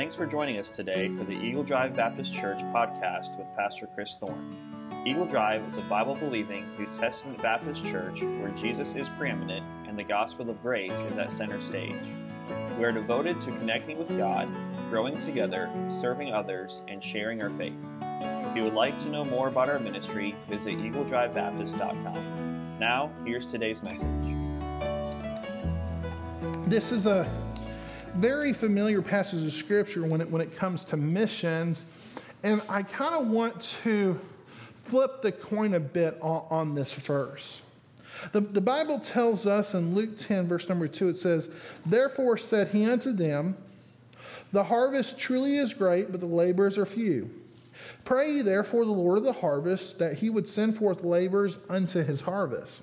Thanks 0.00 0.16
for 0.16 0.24
joining 0.24 0.56
us 0.56 0.70
today 0.70 1.14
for 1.14 1.24
the 1.24 1.34
Eagle 1.34 1.62
Drive 1.62 1.94
Baptist 1.94 2.32
Church 2.32 2.60
podcast 2.72 3.36
with 3.36 3.46
Pastor 3.54 3.86
Chris 3.86 4.16
Thorne. 4.16 4.56
Eagle 5.04 5.26
Drive 5.26 5.62
is 5.68 5.76
a 5.76 5.82
Bible 5.82 6.14
believing 6.14 6.64
New 6.78 6.86
Testament 6.86 7.42
Baptist 7.42 7.84
church 7.84 8.22
where 8.22 8.48
Jesus 8.56 8.94
is 8.94 9.06
preeminent 9.18 9.62
and 9.86 9.98
the 9.98 10.02
gospel 10.02 10.48
of 10.48 10.62
grace 10.62 10.98
is 11.02 11.18
at 11.18 11.30
center 11.30 11.60
stage. 11.60 12.00
We 12.78 12.84
are 12.84 12.92
devoted 12.92 13.42
to 13.42 13.50
connecting 13.50 13.98
with 13.98 14.08
God, 14.16 14.48
growing 14.88 15.20
together, 15.20 15.68
serving 15.90 16.32
others, 16.32 16.80
and 16.88 17.04
sharing 17.04 17.42
our 17.42 17.50
faith. 17.50 17.76
If 18.00 18.56
you 18.56 18.64
would 18.64 18.72
like 18.72 18.98
to 19.02 19.10
know 19.10 19.26
more 19.26 19.48
about 19.48 19.68
our 19.68 19.78
ministry, 19.78 20.34
visit 20.48 20.78
eagledrivebaptist.com. 20.78 22.78
Now, 22.78 23.10
here's 23.26 23.44
today's 23.44 23.82
message. 23.82 24.08
This 26.66 26.90
is 26.90 27.04
a 27.04 27.49
very 28.16 28.52
familiar 28.52 29.02
passage 29.02 29.44
of 29.44 29.52
scripture 29.52 30.04
when 30.04 30.20
it, 30.20 30.30
when 30.30 30.42
it 30.42 30.56
comes 30.56 30.84
to 30.86 30.96
missions, 30.96 31.86
and 32.42 32.60
I 32.68 32.82
kind 32.82 33.14
of 33.14 33.28
want 33.28 33.60
to 33.82 34.18
flip 34.84 35.22
the 35.22 35.32
coin 35.32 35.74
a 35.74 35.80
bit 35.80 36.18
on, 36.20 36.44
on 36.50 36.74
this 36.74 36.94
verse. 36.94 37.60
The, 38.32 38.40
the 38.40 38.60
Bible 38.60 38.98
tells 38.98 39.46
us 39.46 39.74
in 39.74 39.94
Luke 39.94 40.18
10, 40.18 40.48
verse 40.48 40.68
number 40.68 40.88
2, 40.88 41.10
it 41.10 41.18
says, 41.18 41.48
Therefore 41.86 42.36
said 42.36 42.68
he 42.68 42.84
unto 42.84 43.12
them, 43.12 43.56
The 44.52 44.64
harvest 44.64 45.18
truly 45.18 45.56
is 45.56 45.72
great, 45.72 46.10
but 46.10 46.20
the 46.20 46.26
laborers 46.26 46.76
are 46.76 46.86
few. 46.86 47.30
Pray 48.04 48.32
ye 48.32 48.42
therefore 48.42 48.84
the 48.84 48.92
Lord 48.92 49.18
of 49.18 49.24
the 49.24 49.32
harvest 49.32 49.98
that 49.98 50.14
he 50.14 50.28
would 50.28 50.48
send 50.48 50.76
forth 50.76 51.02
laborers 51.02 51.58
unto 51.68 52.02
his 52.02 52.20
harvest. 52.20 52.82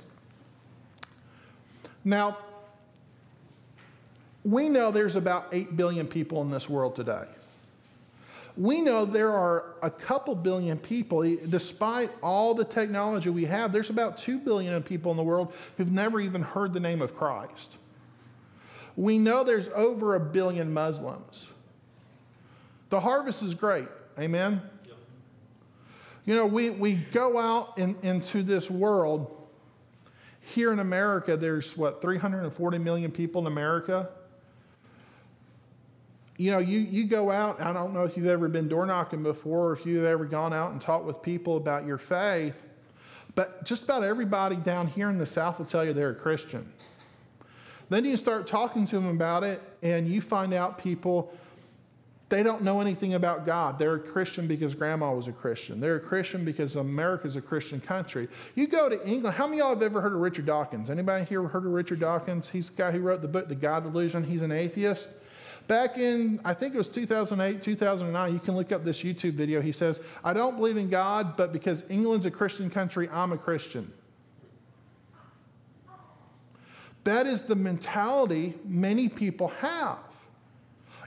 Now, 2.04 2.38
we 4.48 4.70
know 4.70 4.92
there's 4.92 5.18
about 5.18 5.48
8 5.52 5.76
billion 5.76 6.08
people 6.08 6.42
in 6.42 6.50
this 6.50 6.70
world 6.70 6.96
today. 6.96 7.26
We 8.55 8.82
know 8.82 9.04
there 9.04 9.34
are 9.34 9.76
a 9.84 9.90
couple 9.90 10.35
billion 10.35 10.77
people, 10.77 11.21
despite 11.49 12.10
all 12.24 12.55
the 12.55 12.63
technology 12.63 13.30
we 13.30 13.44
have, 13.44 13.74
there's 13.74 13.90
about 13.90 14.18
2 14.18 14.40
billion 14.40 14.82
people 14.84 15.12
in 15.12 15.18
the 15.18 15.24
world 15.24 15.54
who've 15.76 15.91
never 15.91 16.21
even 16.21 16.41
heard 16.41 16.71
the 16.71 16.80
name 16.80 17.02
of 17.02 17.13
Christ. 17.13 17.76
We 18.96 19.20
know 19.20 19.44
there's 19.44 19.68
over 19.76 20.16
a 20.16 20.20
billion 20.20 20.74
Muslims. 20.74 21.48
The 22.90 23.02
harvest 23.02 23.43
is 23.43 23.54
great. 23.54 23.90
Amen? 24.18 24.62
You 26.26 26.36
know, 26.36 26.46
we, 26.46 26.70
we 26.70 26.96
go 26.96 27.38
out 27.38 27.77
in, 27.77 27.98
into 28.02 28.43
this 28.43 28.71
world. 28.71 29.49
Here 30.40 30.71
in 30.71 30.80
America, 30.80 31.36
there's 31.36 31.76
what, 31.76 32.02
340 32.02 32.77
million 32.77 33.12
people 33.12 33.41
in 33.41 33.48
America? 33.48 34.08
You 36.38 36.52
know, 36.52 36.60
you, 36.60 36.80
you 36.80 37.05
go 37.05 37.32
out, 37.32 37.60
I 37.60 37.74
don't 37.74 37.93
know 37.93 38.04
if 38.04 38.16
you've 38.16 38.27
ever 38.27 38.48
been 38.48 38.68
door 38.68 38.85
knocking 38.85 39.24
before 39.24 39.70
or 39.70 39.74
if 39.74 39.85
you've 39.85 40.05
ever 40.05 40.26
gone 40.26 40.54
out 40.54 40.71
and 40.71 40.80
talked 40.80 41.05
with 41.05 41.21
people 41.21 41.57
about 41.57 41.85
your 41.85 41.98
faith, 41.98 42.55
but 43.34 43.66
just 43.66 43.84
about 43.84 44.04
everybody 44.04 44.55
down 44.55 44.88
here 44.88 45.10
in 45.10 45.18
the 45.18 45.26
South 45.26 45.58
will 45.58 45.65
tell 45.65 45.84
you 45.84 45.93
they're 45.93 46.12
a 46.12 46.15
Christian. 46.15 46.71
Then 47.90 48.05
you 48.05 48.18
start 48.18 48.48
talking 48.48 48.85
to 48.85 48.96
them 48.98 49.08
about 49.08 49.43
it, 49.43 49.62
and 49.82 50.08
you 50.08 50.21
find 50.21 50.54
out 50.54 50.77
people 50.77 51.34
they 52.30 52.43
don't 52.43 52.62
know 52.62 52.82
anything 52.82 53.13
about 53.13 53.46
God. 53.46 53.80
They're 53.80 53.96
a 53.96 53.99
Christian 53.99 54.48
because 54.48 54.76
grandma 54.76 55.13
was 55.13 55.30
a 55.30 55.32
Christian. 55.32 55.80
They're 55.80 55.96
a 55.96 55.99
Christian 55.99 56.43
because 56.43 56.76
America's 56.76 57.38
a 57.38 57.41
Christian 57.41 57.80
country. 57.80 58.27
You 58.54 58.68
go 58.68 58.90
to 58.90 59.08
England. 59.08 59.38
How 59.38 59.48
many 59.48 59.62
of 59.62 59.65
y'all 59.65 59.74
have 59.76 59.82
ever 59.82 60.02
heard 60.02 60.12
of 60.12 60.20
Richard 60.20 60.46
Dawkins? 60.46 60.90
Anybody 60.90 61.24
here 61.24 61.41
heard 61.43 61.65
of 61.65 61.71
Richard 61.71 62.02
Dawkins? 62.02 62.49
He's 62.49 62.70
the 62.70 62.76
guy 62.76 62.91
who 62.91 62.99
wrote 62.99 63.21
the 63.21 63.30
book, 63.30 63.48
The 63.48 63.55
God 63.55 63.84
Delusion. 63.84 64.25
He's 64.25 64.41
an 64.41 64.52
atheist. 64.52 65.09
Back 65.68 65.97
in, 65.97 66.40
I 66.46 66.53
think 66.53 66.73
it 66.73 66.78
was 66.78 66.88
2008, 66.88 67.62
2009, 67.62 68.34
you 68.34 68.40
can 68.40 68.56
look 68.56 68.72
up 68.72 68.85
this 68.85 69.03
YouTube 69.03 69.34
video. 69.34 69.62
He 69.62 69.74
says, 69.74 70.00
I 70.24 70.31
don't 70.31 70.56
believe 70.56 70.78
in 70.78 70.90
God, 70.90 71.35
but 71.35 71.51
because 71.51 71.84
England's 71.90 72.25
a 72.25 72.31
Christian 72.31 72.69
country, 72.69 73.09
I'm 73.09 73.34
a 73.34 73.38
Christian. 73.38 73.92
That 77.03 77.28
is 77.28 77.42
the 77.42 77.56
mentality 77.56 78.53
many 78.66 79.09
people 79.09 79.50
have. 79.59 80.00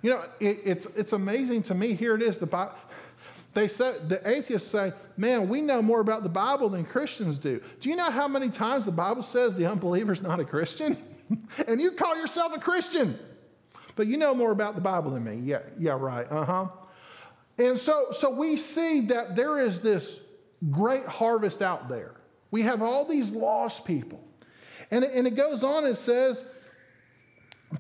You 0.03 0.11
know, 0.11 0.25
it, 0.41 0.61
it's, 0.65 0.87
it's 0.97 1.15
amazing 1.15 1.63
to 1.65 1.75
me. 1.75 1.95
Here 1.95 2.15
it 2.15 2.23
is. 2.23 2.37
The 2.39 2.47
Bible, 2.47 2.75
they 3.55 3.67
say, 3.67 3.97
the 4.09 4.27
atheists 4.29 4.71
say, 4.71 4.93
man, 5.17 5.49
we 5.49 5.63
know 5.63 5.81
more 5.81 6.01
about 6.01 6.23
the 6.23 6.29
Bible 6.29 6.69
than 6.69 6.85
Christians 6.85 7.39
do. 7.39 7.63
Do 7.81 7.89
you 7.89 7.97
know 7.97 8.11
how 8.11 8.29
many 8.29 8.51
times 8.51 8.85
the 8.85 8.93
Bible 8.93 9.23
says 9.23 9.57
the 9.57 9.71
unbeliever's 9.71 10.23
not 10.23 10.39
a 10.39 10.45
Christian? 10.45 10.97
and 11.67 11.81
you 11.81 11.93
call 11.93 12.17
yourself 12.17 12.53
a 12.55 12.59
Christian. 12.59 13.19
But 14.01 14.07
you 14.07 14.17
know 14.17 14.35
more 14.35 14.51
about 14.51 14.77
the 14.77 14.81
Bible 14.81 15.11
than 15.11 15.25
me. 15.25 15.35
Yeah, 15.45 15.59
yeah, 15.79 15.93
right. 15.93 16.27
Uh-huh. 16.33 16.69
And 17.59 17.79
so 17.79 18.07
so 18.13 18.31
we 18.31 18.57
see 18.57 19.03
that 19.09 19.37
there 19.37 19.59
is 19.59 19.83
this 19.83 20.25
great 20.71 21.05
harvest 21.05 21.61
out 21.61 21.87
there. 21.91 22.15
We 22.51 22.63
have 22.63 22.81
all 22.81 23.07
these 23.07 23.29
lost 23.29 23.85
people. 23.85 24.27
And 24.91 25.05
it, 25.05 25.11
and 25.13 25.27
it 25.27 25.33
goes 25.33 25.63
on, 25.63 25.85
it 25.85 25.97
says, 25.97 26.47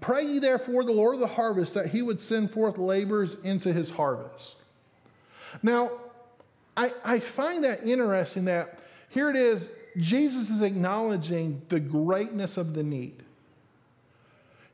Pray 0.03 0.27
ye 0.27 0.41
therefore 0.41 0.85
the 0.85 0.93
Lord 0.93 1.15
of 1.15 1.21
the 1.21 1.27
harvest 1.27 1.73
that 1.73 1.87
he 1.87 2.03
would 2.03 2.21
send 2.21 2.51
forth 2.51 2.77
laborers 2.77 3.37
into 3.37 3.73
his 3.73 3.89
harvest. 3.89 4.59
Now, 5.63 5.91
I, 6.77 6.93
I 7.03 7.19
find 7.19 7.65
that 7.65 7.87
interesting 7.87 8.45
that 8.45 8.79
here 9.09 9.31
it 9.31 9.37
is, 9.37 9.71
Jesus 9.97 10.51
is 10.51 10.61
acknowledging 10.61 11.63
the 11.71 11.81
greatness 11.81 12.59
of 12.59 12.75
the 12.75 12.83
need. 12.83 13.23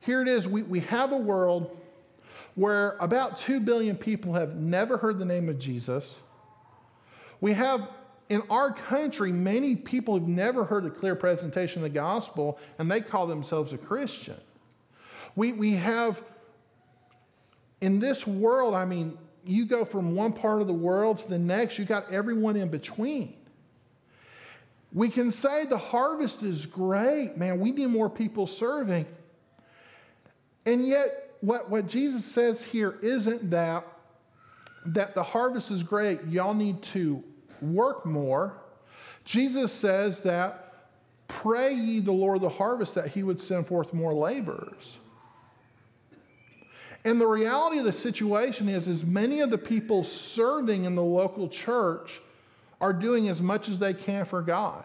Here 0.06 0.22
it 0.22 0.28
is, 0.28 0.46
we, 0.46 0.62
we 0.62 0.78
have 0.80 1.10
a 1.10 1.16
world 1.16 1.76
where 2.54 2.96
about 3.00 3.36
2 3.38 3.58
billion 3.58 3.96
people 3.96 4.34
have 4.34 4.54
never 4.54 4.96
heard 4.96 5.18
the 5.18 5.24
name 5.24 5.48
of 5.48 5.58
Jesus. 5.58 6.14
We 7.40 7.52
have 7.54 7.88
in 8.28 8.42
our 8.48 8.72
country 8.72 9.32
many 9.32 9.74
people 9.74 10.16
who've 10.16 10.28
never 10.28 10.64
heard 10.64 10.86
a 10.86 10.90
clear 10.90 11.16
presentation 11.16 11.80
of 11.80 11.82
the 11.82 11.94
gospel, 11.94 12.60
and 12.78 12.88
they 12.88 13.00
call 13.00 13.26
themselves 13.26 13.72
a 13.72 13.78
Christian. 13.78 14.36
We, 15.34 15.52
we 15.52 15.72
have, 15.72 16.22
in 17.80 17.98
this 17.98 18.28
world, 18.28 18.74
I 18.74 18.84
mean, 18.84 19.18
you 19.44 19.66
go 19.66 19.84
from 19.84 20.14
one 20.14 20.32
part 20.32 20.60
of 20.60 20.68
the 20.68 20.72
world 20.72 21.18
to 21.18 21.28
the 21.28 21.38
next, 21.38 21.80
you 21.80 21.84
got 21.84 22.12
everyone 22.12 22.54
in 22.54 22.68
between. 22.68 23.34
We 24.92 25.08
can 25.08 25.32
say 25.32 25.66
the 25.66 25.76
harvest 25.76 26.44
is 26.44 26.64
great, 26.64 27.36
man, 27.36 27.58
we 27.58 27.72
need 27.72 27.88
more 27.88 28.08
people 28.08 28.46
serving. 28.46 29.06
And 30.66 30.86
yet, 30.86 31.36
what, 31.40 31.70
what 31.70 31.86
Jesus 31.86 32.24
says 32.24 32.60
here 32.60 32.98
isn't 33.00 33.50
that, 33.50 33.86
that 34.86 35.14
the 35.14 35.22
harvest 35.22 35.70
is 35.70 35.82
great, 35.82 36.22
y'all 36.24 36.54
need 36.54 36.82
to 36.82 37.22
work 37.62 38.04
more. 38.04 38.58
Jesus 39.24 39.72
says 39.72 40.20
that 40.22 40.62
pray 41.28 41.72
ye 41.72 42.00
the 42.00 42.12
Lord 42.12 42.36
of 42.36 42.42
the 42.42 42.48
harvest 42.48 42.94
that 42.94 43.08
he 43.08 43.22
would 43.22 43.40
send 43.40 43.66
forth 43.66 43.94
more 43.94 44.14
laborers. 44.14 44.98
And 47.04 47.20
the 47.20 47.26
reality 47.26 47.78
of 47.78 47.84
the 47.84 47.92
situation 47.92 48.68
is, 48.68 48.88
is 48.88 49.04
many 49.04 49.40
of 49.40 49.50
the 49.50 49.58
people 49.58 50.02
serving 50.02 50.84
in 50.84 50.96
the 50.96 51.02
local 51.02 51.48
church 51.48 52.20
are 52.80 52.92
doing 52.92 53.28
as 53.28 53.40
much 53.40 53.68
as 53.68 53.78
they 53.78 53.94
can 53.94 54.24
for 54.24 54.42
God. 54.42 54.84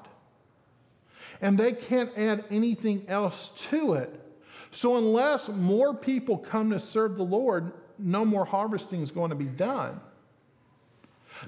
And 1.41 1.58
they 1.58 1.74
can't 1.74 2.16
add 2.16 2.46
anything 2.52 3.06
else 3.08 3.50
to 3.70 3.96
it. 3.96 4.21
So 4.72 4.98
unless 4.98 5.50
more 5.50 5.94
people 5.94 6.38
come 6.38 6.70
to 6.72 6.80
serve 6.80 7.18
the 7.18 7.24
Lord, 7.24 7.72
no 8.00 8.26
more 8.26 8.46
harvesting 8.46 9.02
is 9.02 9.12
going 9.12 9.30
to 9.30 9.36
be 9.36 9.46
done. 9.46 10.00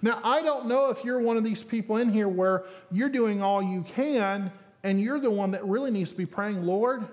Now, 0.01 0.19
I 0.23 0.41
don't 0.41 0.67
know 0.67 0.89
if 0.89 1.03
you're 1.03 1.19
one 1.19 1.37
of 1.37 1.43
these 1.43 1.63
people 1.63 1.97
in 1.97 2.09
here 2.09 2.27
where 2.27 2.65
you're 2.91 3.09
doing 3.09 3.41
all 3.41 3.61
you 3.61 3.81
can 3.81 4.51
and 4.83 4.99
you're 4.99 5.19
the 5.19 5.31
one 5.31 5.51
that 5.51 5.65
really 5.65 5.91
needs 5.91 6.11
to 6.11 6.17
be 6.17 6.25
praying, 6.25 6.63
Lord, 6.63 7.07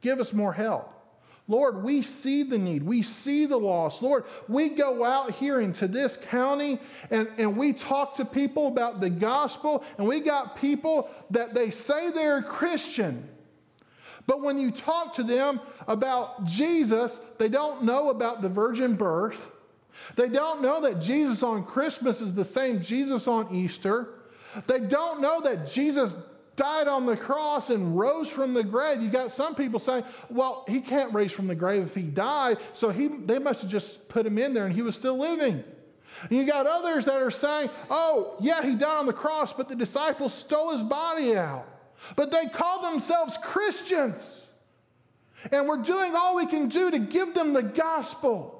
give 0.00 0.20
us 0.20 0.32
more 0.32 0.52
help. 0.52 0.92
Lord, 1.48 1.84
we 1.84 2.02
see 2.02 2.42
the 2.42 2.58
need. 2.58 2.82
We 2.82 3.02
see 3.02 3.46
the 3.46 3.56
loss. 3.56 4.02
Lord, 4.02 4.24
we 4.48 4.70
go 4.70 5.04
out 5.04 5.30
here 5.30 5.60
into 5.60 5.86
this 5.86 6.16
county 6.16 6.80
and, 7.10 7.28
and 7.38 7.56
we 7.56 7.72
talk 7.72 8.14
to 8.14 8.24
people 8.24 8.66
about 8.66 9.00
the 9.00 9.10
gospel, 9.10 9.84
and 9.96 10.08
we 10.08 10.20
got 10.20 10.56
people 10.56 11.08
that 11.30 11.54
they 11.54 11.70
say 11.70 12.10
they're 12.10 12.42
Christian. 12.42 13.28
But 14.26 14.42
when 14.42 14.58
you 14.58 14.70
talk 14.70 15.14
to 15.14 15.22
them 15.22 15.60
about 15.86 16.44
Jesus, 16.44 17.20
they 17.38 17.48
don't 17.48 17.84
know 17.84 18.10
about 18.10 18.42
the 18.42 18.48
virgin 18.48 18.94
birth. 18.94 19.38
They 20.16 20.28
don't 20.28 20.60
know 20.60 20.80
that 20.80 21.00
Jesus 21.00 21.42
on 21.42 21.64
Christmas 21.64 22.20
is 22.20 22.34
the 22.34 22.44
same 22.44 22.80
Jesus 22.80 23.28
on 23.28 23.54
Easter. 23.54 24.08
They 24.66 24.80
don't 24.80 25.20
know 25.20 25.40
that 25.42 25.70
Jesus 25.70 26.16
died 26.56 26.88
on 26.88 27.06
the 27.06 27.16
cross 27.16 27.70
and 27.70 27.96
rose 27.98 28.28
from 28.28 28.54
the 28.54 28.64
grave. 28.64 29.02
You 29.02 29.10
got 29.10 29.30
some 29.30 29.54
people 29.54 29.78
saying, 29.78 30.04
well, 30.30 30.64
he 30.66 30.80
can't 30.80 31.12
raise 31.14 31.32
from 31.32 31.46
the 31.46 31.54
grave 31.54 31.84
if 31.84 31.94
he 31.94 32.02
died, 32.02 32.58
so 32.72 32.88
he, 32.88 33.08
they 33.08 33.38
must 33.38 33.62
have 33.62 33.70
just 33.70 34.08
put 34.08 34.26
him 34.26 34.38
in 34.38 34.54
there 34.54 34.66
and 34.66 34.74
he 34.74 34.82
was 34.82 34.96
still 34.96 35.18
living. 35.18 35.62
And 36.22 36.30
you 36.30 36.46
got 36.46 36.66
others 36.66 37.04
that 37.04 37.20
are 37.20 37.30
saying, 37.30 37.68
oh, 37.90 38.36
yeah, 38.40 38.62
he 38.62 38.74
died 38.74 38.98
on 38.98 39.06
the 39.06 39.12
cross, 39.12 39.52
but 39.52 39.68
the 39.68 39.76
disciples 39.76 40.32
stole 40.32 40.72
his 40.72 40.82
body 40.82 41.36
out. 41.36 41.66
But 42.14 42.30
they 42.30 42.46
call 42.46 42.82
themselves 42.82 43.38
Christians. 43.42 44.46
And 45.52 45.68
we're 45.68 45.82
doing 45.82 46.14
all 46.14 46.36
we 46.36 46.46
can 46.46 46.68
do 46.68 46.90
to 46.90 46.98
give 46.98 47.34
them 47.34 47.52
the 47.52 47.62
gospel. 47.62 48.52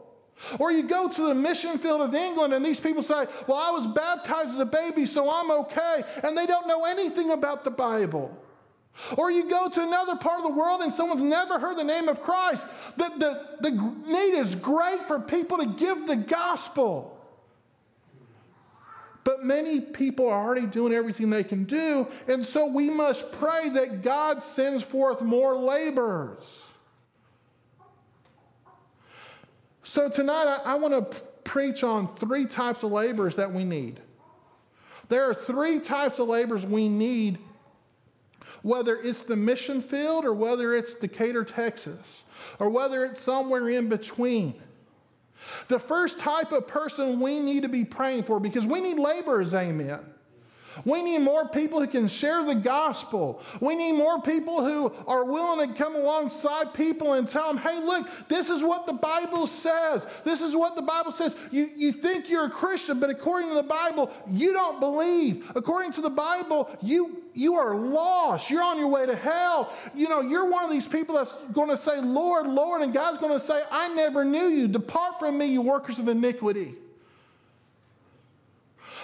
Or 0.59 0.71
you 0.71 0.83
go 0.83 1.09
to 1.09 1.27
the 1.29 1.35
mission 1.35 1.79
field 1.79 2.03
of 2.03 2.15
England 2.15 2.53
and 2.53 2.65
these 2.65 2.79
people 2.79 3.03
say, 3.03 3.27
Well, 3.47 3.56
I 3.56 3.71
was 3.71 3.87
baptized 3.87 4.50
as 4.50 4.59
a 4.59 4.67
baby, 4.67 5.06
so 5.06 5.31
I'm 5.31 5.50
okay. 5.50 6.05
And 6.23 6.37
they 6.37 6.47
don't 6.47 6.69
know 6.69 6.85
anything 6.85 7.31
about 7.31 7.65
the 7.65 7.71
Bible. 7.71 8.37
Or 9.17 9.31
you 9.31 9.49
go 9.49 9.69
to 9.69 9.83
another 9.83 10.17
part 10.17 10.38
of 10.38 10.44
the 10.44 10.59
world 10.59 10.81
and 10.81 10.93
someone's 10.93 11.23
never 11.23 11.59
heard 11.59 11.77
the 11.77 11.85
name 11.85 12.09
of 12.09 12.23
Christ. 12.23 12.69
The, 12.97 13.11
the, 13.19 13.69
the 13.69 13.71
need 14.06 14.38
is 14.38 14.55
great 14.55 15.06
for 15.06 15.19
people 15.19 15.59
to 15.59 15.67
give 15.67 16.06
the 16.06 16.17
gospel. 16.17 17.15
But 19.26 19.44
many 19.44 19.81
people 19.81 20.28
are 20.28 20.40
already 20.40 20.69
doing 20.69 20.93
everything 20.93 21.31
they 21.31 21.43
can 21.43 21.64
do, 21.64 22.06
and 22.28 22.46
so 22.46 22.64
we 22.64 22.88
must 22.88 23.32
pray 23.32 23.69
that 23.70 24.02
God 24.02 24.44
sends 24.44 24.84
forth 24.84 25.20
more 25.20 25.56
laborers. 25.56 26.62
So 29.82 30.08
tonight, 30.08 30.44
I, 30.46 30.75
I 30.75 30.75
want 30.76 31.11
to 31.11 31.20
preach 31.43 31.82
on 31.82 32.14
three 32.19 32.46
types 32.46 32.84
of 32.84 32.93
laborers 32.93 33.34
that 33.34 33.52
we 33.52 33.64
need. 33.64 33.99
There 35.08 35.28
are 35.28 35.34
three 35.34 35.81
types 35.81 36.20
of 36.20 36.28
laborers 36.28 36.64
we 36.64 36.88
need, 36.88 37.38
whether 38.62 38.94
it's 38.94 39.25
the 39.25 39.34
mission 39.34 39.82
field 39.82 40.25
or 40.25 40.34
whether 40.34 40.73
it's 40.73 40.94
Decatur, 40.94 41.43
Texas, 41.43 42.23
or 42.61 42.70
whether 42.70 43.05
it's 43.05 43.20
somewhere 43.20 43.70
in 43.70 43.88
between. 43.88 44.55
The 45.69 45.79
first 45.79 46.19
type 46.19 46.53
of 46.53 46.67
person 46.67 47.21
we 47.21 47.38
need 47.38 47.62
to 47.62 47.69
be 47.69 47.85
praying 47.85 48.25
for 48.25 48.41
because 48.41 48.67
we 48.67 48.81
need 48.81 48.99
laborers, 48.99 49.55
amen. 49.55 50.00
We 50.84 51.02
need 51.02 51.20
more 51.20 51.49
people 51.49 51.81
who 51.81 51.87
can 51.87 52.08
share 52.08 52.44
the 52.44 52.55
gospel. 52.55 53.43
We 53.61 53.75
need 53.75 53.93
more 53.93 54.20
people 54.20 54.64
who 54.64 54.93
are 55.06 55.25
willing 55.25 55.69
to 55.69 55.75
come 55.75 55.94
alongside 55.94 56.75
people 56.75 57.14
and 57.14 57.26
tell 57.26 57.49
them, 57.49 57.56
hey, 57.56 57.81
look, 57.81 58.08
this 58.28 58.50
is 58.50 58.62
what 58.62 58.87
the 58.87 58.93
Bible 58.93 59.46
says. 59.46 60.06
This 60.25 60.43
is 60.43 60.55
what 60.55 60.76
the 60.76 60.82
Bible 60.82 61.11
says. 61.11 61.34
You, 61.50 61.70
you 61.75 61.93
think 61.93 62.28
you're 62.28 62.46
a 62.46 62.50
Christian, 62.50 63.00
but 63.00 63.11
according 63.11 63.49
to 63.49 63.55
the 63.55 63.62
Bible, 63.62 64.12
you 64.28 64.52
don't 64.52 64.81
believe. 64.81 65.50
According 65.55 65.93
to 65.93 66.00
the 66.00 66.11
Bible, 66.11 66.69
you, 66.82 67.23
you 67.34 67.55
are 67.55 67.75
lost. 67.75 68.50
You're 68.50 68.62
on 68.62 68.78
your 68.78 68.88
way 68.88 69.06
to 69.06 69.17
hell. 69.17 69.73
You 69.94 70.08
know, 70.08 70.20
you're 70.20 70.49
one 70.50 70.64
of 70.64 70.70
these 70.70 70.87
people 70.87 71.14
that's 71.14 71.37
going 71.52 71.70
to 71.70 71.78
say, 71.78 72.00
Lord, 72.00 72.46
Lord, 72.46 72.82
and 72.82 72.93
God's 72.93 73.19
going 73.19 73.32
to 73.32 73.40
say, 73.40 73.62
I 73.70 73.94
never 73.94 74.25
knew 74.25 74.46
you. 74.46 74.69
Depart 74.69 75.19
from 75.19 75.38
me, 75.38 75.46
you 75.46 75.62
workers 75.62 75.99
of 75.99 76.08
iniquity. 76.08 76.75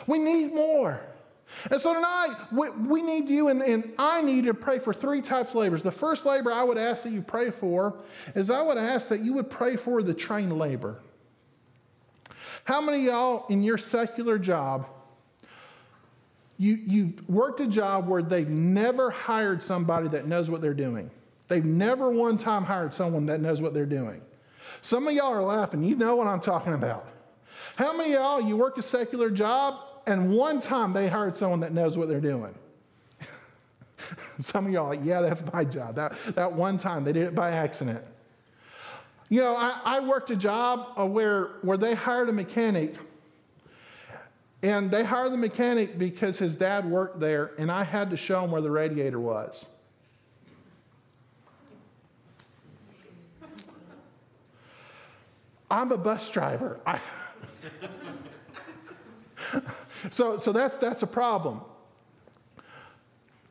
We 0.06 0.19
need 0.19 0.52
more. 0.52 1.00
And 1.70 1.81
so 1.81 1.94
tonight, 1.94 2.37
we, 2.50 2.70
we 2.70 3.02
need 3.02 3.28
you 3.28 3.49
and, 3.49 3.62
and, 3.62 3.93
I 3.99 4.22
need 4.22 4.44
you 4.44 4.52
to 4.52 4.54
pray 4.54 4.78
for 4.78 4.93
three 4.93 5.20
types 5.20 5.50
of 5.50 5.56
labors. 5.56 5.82
The 5.82 5.93
first 5.93 6.26
labor 6.26 6.52
I 6.52 6.62
would 6.64 6.78
ask 6.78 7.04
that 7.04 7.12
you 7.12 7.22
pray 7.22 7.50
for 7.50 7.94
is 8.34 8.50
I 8.50 8.62
would 8.62 8.78
ask 8.78 9.08
that 9.08 9.20
you 9.20 9.34
would 9.34 9.50
pray 9.50 9.76
for 9.76 10.02
the 10.02 10.14
trained 10.14 10.58
labor. 10.58 11.00
How 12.64 12.81
many 12.81 13.04
y'all 13.04 13.46
in 13.49 13.62
your 13.62 13.78
secular 13.78 14.38
job, 14.38 14.87
you, 16.58 16.75
you 16.75 17.14
worked 17.28 17.60
a 17.60 17.66
job 17.66 18.08
where 18.08 18.22
they've 18.22 18.48
never 18.48 19.10
hired 19.10 19.62
somebody 19.62 20.08
that 20.08 20.26
knows 20.26 20.48
what 20.48 20.60
they're 20.60 20.75
doing? 20.75 21.10
They've 21.48 21.64
never 21.64 22.10
one 22.10 22.38
time 22.38 22.64
hired 22.64 22.93
someone 22.93 23.26
that 23.26 23.40
knows 23.40 23.60
what 23.60 23.75
they're 23.75 23.84
doing. 23.84 24.22
Some 24.81 25.06
of 25.06 25.14
y'all 25.14 25.32
are 25.32 25.43
laughing. 25.43 25.82
You 25.82 25.96
know 25.96 26.16
what 26.16 26.26
I'm 26.26 26.40
talking 26.40 26.72
about. 26.72 27.08
How 27.76 27.96
many 27.96 28.12
y'all, 28.14 28.40
you 28.40 28.56
work 28.56 28.78
a 28.78 28.82
secular 28.82 29.31
job 29.31 29.81
and 30.06 30.32
one 30.32 30.60
time 30.60 30.93
they 30.93 31.08
hired 31.08 31.37
someone 31.37 31.60
that 31.60 31.72
knows 31.72 31.96
what 31.96 32.08
they're 32.08 32.20
doing. 32.20 32.54
Some 34.38 34.66
of 34.66 34.72
y'all, 34.72 34.94
yeah, 34.94 35.20
that's 35.20 35.44
my 35.52 35.64
job. 35.64 35.94
That, 35.94 36.14
that 36.34 36.52
one 36.52 36.76
time 36.76 37.04
they 37.04 37.12
did 37.12 37.25
it 37.25 37.34
by 37.34 37.50
accident. 37.52 38.02
You 39.28 39.40
know, 39.40 39.56
I, 39.56 39.81
I 39.84 40.00
worked 40.00 40.31
a 40.31 40.37
job 40.37 40.88
uh, 40.99 41.06
where, 41.06 41.52
where 41.62 41.78
they 41.78 41.94
hired 41.94 42.28
a 42.28 42.32
mechanic, 42.32 42.96
and 44.62 44.90
they 44.90 45.04
hired 45.04 45.32
the 45.32 45.38
mechanic 45.38 45.99
because 45.99 46.38
his 46.38 46.56
dad 46.56 46.84
worked 46.84 47.19
there, 47.19 47.52
and 47.58 47.70
I 47.70 47.84
had 47.84 48.10
to 48.10 48.16
show 48.16 48.44
him 48.44 48.50
where 48.50 48.60
the 48.60 48.70
radiator 48.70 49.20
was. 49.20 49.66
I'm 55.70 55.90
a 55.90 55.96
bus 55.96 56.28
driver. 56.28 56.78
I, 56.84 57.00
so, 60.10 60.38
so 60.38 60.52
that's, 60.52 60.76
that's 60.76 61.02
a 61.02 61.06
problem. 61.06 61.60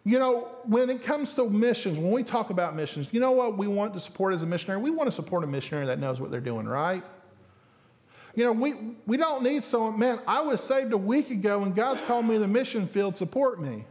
You 0.03 0.17
know, 0.17 0.47
when 0.63 0.89
it 0.89 1.03
comes 1.03 1.35
to 1.35 1.47
missions, 1.49 1.99
when 1.99 2.11
we 2.11 2.23
talk 2.23 2.49
about 2.49 2.75
missions, 2.75 3.13
you 3.13 3.19
know 3.19 3.31
what 3.31 3.57
we 3.57 3.67
want 3.67 3.93
to 3.93 3.99
support 3.99 4.33
as 4.33 4.41
a 4.41 4.47
missionary? 4.47 4.81
We 4.81 4.89
want 4.89 5.07
to 5.07 5.11
support 5.11 5.43
a 5.43 5.47
missionary 5.47 5.85
that 5.85 5.99
knows 5.99 6.19
what 6.19 6.31
they're 6.31 6.39
doing, 6.39 6.67
right? 6.67 7.03
You 8.33 8.45
know, 8.45 8.51
we, 8.51 8.73
we 9.05 9.17
don't 9.17 9.43
need 9.43 9.63
someone, 9.63 9.99
man, 9.99 10.19
I 10.25 10.41
was 10.41 10.63
saved 10.63 10.93
a 10.93 10.97
week 10.97 11.29
ago 11.29 11.63
and 11.63 11.75
God's 11.75 12.01
called 12.01 12.25
me 12.25 12.35
to 12.35 12.39
the 12.39 12.47
mission 12.47 12.87
field, 12.87 13.17
support 13.17 13.61
me. 13.61 13.85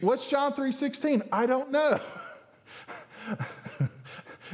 What's 0.00 0.28
John 0.28 0.52
3.16? 0.52 1.26
I 1.32 1.46
don't 1.46 1.70
know. 1.70 2.00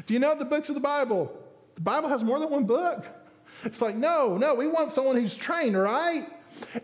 Do 0.07 0.15
you 0.15 0.21
know 0.21 0.37
the 0.37 0.45
books 0.45 0.69
of 0.69 0.75
the 0.77 0.81
Bible? 0.81 1.37
The 1.75 1.81
Bible 1.81 2.09
has 2.09 2.23
more 2.23 2.39
than 2.39 2.51
one 2.51 2.65
book. 2.65 3.07
It's 3.65 3.83
like, 3.83 3.97
no, 3.97 4.37
no, 4.37 4.55
we 4.55 4.69
want 4.69 4.91
someone 4.93 5.17
who's 5.17 5.37
trained, 5.37 5.77
right? 5.77 6.29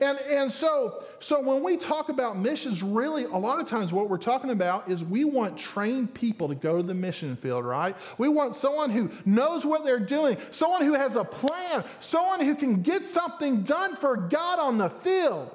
And, 0.00 0.19
and 0.19 0.50
so, 0.50 1.05
so 1.20 1.41
when 1.41 1.62
we 1.62 1.76
talk 1.76 2.09
about 2.09 2.38
missions, 2.38 2.82
really, 2.82 3.25
a 3.25 3.37
lot 3.37 3.61
of 3.61 3.69
times 3.69 3.93
what 3.93 4.09
we're 4.09 4.19
talking 4.19 4.50
about 4.50 4.88
is 4.88 5.05
we 5.05 5.25
want 5.25 5.56
trained 5.59 6.15
people 6.15 6.49
to 6.49 6.55
go 6.55 6.76
to 6.76 6.82
the 6.82 6.94
mission 6.94 7.37
field, 7.37 7.65
right? 7.65 7.97
We 8.19 8.29
want 8.29 8.56
someone 8.56 8.91
who 8.91 9.11
knows 9.25 9.65
what 9.65 9.85
they're 9.85 9.99
doing, 9.99 10.37
someone 10.50 10.85
who 10.85 10.94
has 10.94 11.17
a 11.17 11.25
plan, 11.25 11.85
someone 12.00 12.44
who 12.44 12.55
can 12.55 12.82
get 12.82 13.06
something 13.06 13.62
done 13.62 13.97
for 13.97 14.17
God 14.17 14.59
on 14.59 14.79
the 14.79 14.91
field. 14.91 15.55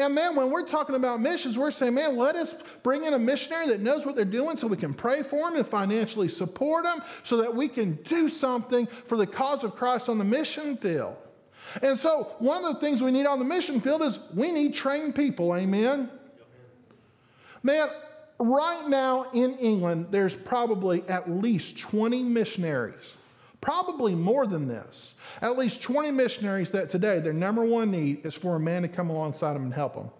And 0.00 0.14
man, 0.14 0.34
when 0.34 0.50
we're 0.50 0.66
talking 0.66 0.94
about 0.94 1.20
missions, 1.20 1.58
we're 1.58 1.70
saying, 1.70 1.94
man, 1.94 2.16
let 2.16 2.34
us 2.34 2.54
bring 2.82 3.04
in 3.04 3.12
a 3.12 3.18
missionary 3.18 3.68
that 3.68 3.80
knows 3.80 4.06
what 4.06 4.16
they're 4.16 4.24
doing 4.24 4.56
so 4.56 4.66
we 4.66 4.78
can 4.78 4.94
pray 4.94 5.22
for 5.22 5.48
them 5.48 5.56
and 5.56 5.66
financially 5.66 6.28
support 6.28 6.84
them 6.84 7.02
so 7.22 7.36
that 7.38 7.54
we 7.54 7.68
can 7.68 7.94
do 8.04 8.28
something 8.28 8.86
for 9.06 9.18
the 9.18 9.26
cause 9.26 9.62
of 9.62 9.74
Christ 9.74 10.08
on 10.08 10.16
the 10.16 10.24
mission 10.24 10.78
field. 10.78 11.16
And 11.82 11.98
so, 11.98 12.32
one 12.38 12.64
of 12.64 12.74
the 12.74 12.80
things 12.80 13.02
we 13.02 13.10
need 13.10 13.26
on 13.26 13.38
the 13.38 13.44
mission 13.44 13.80
field 13.80 14.02
is 14.02 14.18
we 14.34 14.50
need 14.52 14.74
trained 14.74 15.14
people. 15.14 15.54
Amen? 15.54 16.10
Man, 17.62 17.88
right 18.38 18.88
now 18.88 19.26
in 19.32 19.54
England, 19.58 20.06
there's 20.10 20.34
probably 20.34 21.02
at 21.08 21.30
least 21.30 21.78
20 21.78 22.24
missionaries, 22.24 23.14
probably 23.60 24.14
more 24.14 24.46
than 24.46 24.66
this. 24.66 25.14
At 25.42 25.56
least 25.58 25.82
20 25.82 26.10
missionaries 26.10 26.70
that 26.70 26.88
today 26.88 27.20
their 27.20 27.32
number 27.32 27.64
one 27.64 27.90
need 27.90 28.24
is 28.24 28.34
for 28.34 28.56
a 28.56 28.60
man 28.60 28.82
to 28.82 28.88
come 28.88 29.10
alongside 29.10 29.54
them 29.54 29.64
and 29.64 29.74
help 29.74 29.94
them. 29.94 30.10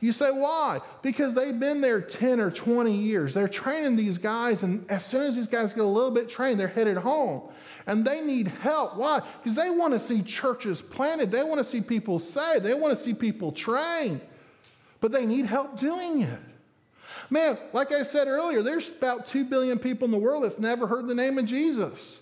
You 0.00 0.12
say, 0.12 0.30
why? 0.30 0.80
Because 1.02 1.34
they've 1.34 1.60
been 1.60 1.82
there 1.82 2.00
10 2.00 2.40
or 2.40 2.50
20 2.50 2.90
years. 2.90 3.34
They're 3.34 3.48
training 3.48 3.96
these 3.96 4.16
guys, 4.16 4.62
and 4.62 4.90
as 4.90 5.04
soon 5.04 5.22
as 5.22 5.36
these 5.36 5.46
guys 5.46 5.74
get 5.74 5.84
a 5.84 5.86
little 5.86 6.10
bit 6.10 6.30
trained, 6.30 6.58
they're 6.58 6.68
headed 6.68 6.96
home 6.96 7.42
and 7.86 8.04
they 8.04 8.20
need 8.20 8.48
help. 8.48 8.96
Why? 8.96 9.22
Because 9.42 9.56
they 9.56 9.70
want 9.70 9.94
to 9.94 10.00
see 10.00 10.22
churches 10.22 10.82
planted, 10.82 11.30
they 11.30 11.42
want 11.42 11.58
to 11.58 11.64
see 11.64 11.80
people 11.80 12.18
saved, 12.18 12.64
they 12.64 12.74
want 12.74 12.96
to 12.96 13.02
see 13.02 13.14
people 13.14 13.52
trained, 13.52 14.20
but 15.00 15.12
they 15.12 15.26
need 15.26 15.46
help 15.46 15.78
doing 15.78 16.22
it. 16.22 16.40
Man, 17.30 17.56
like 17.72 17.92
I 17.92 18.02
said 18.02 18.26
earlier, 18.26 18.62
there's 18.62 18.96
about 18.96 19.26
2 19.26 19.44
billion 19.44 19.78
people 19.78 20.04
in 20.04 20.10
the 20.10 20.18
world 20.18 20.44
that's 20.44 20.58
never 20.58 20.86
heard 20.86 21.06
the 21.06 21.14
name 21.14 21.38
of 21.38 21.44
Jesus. 21.44 22.18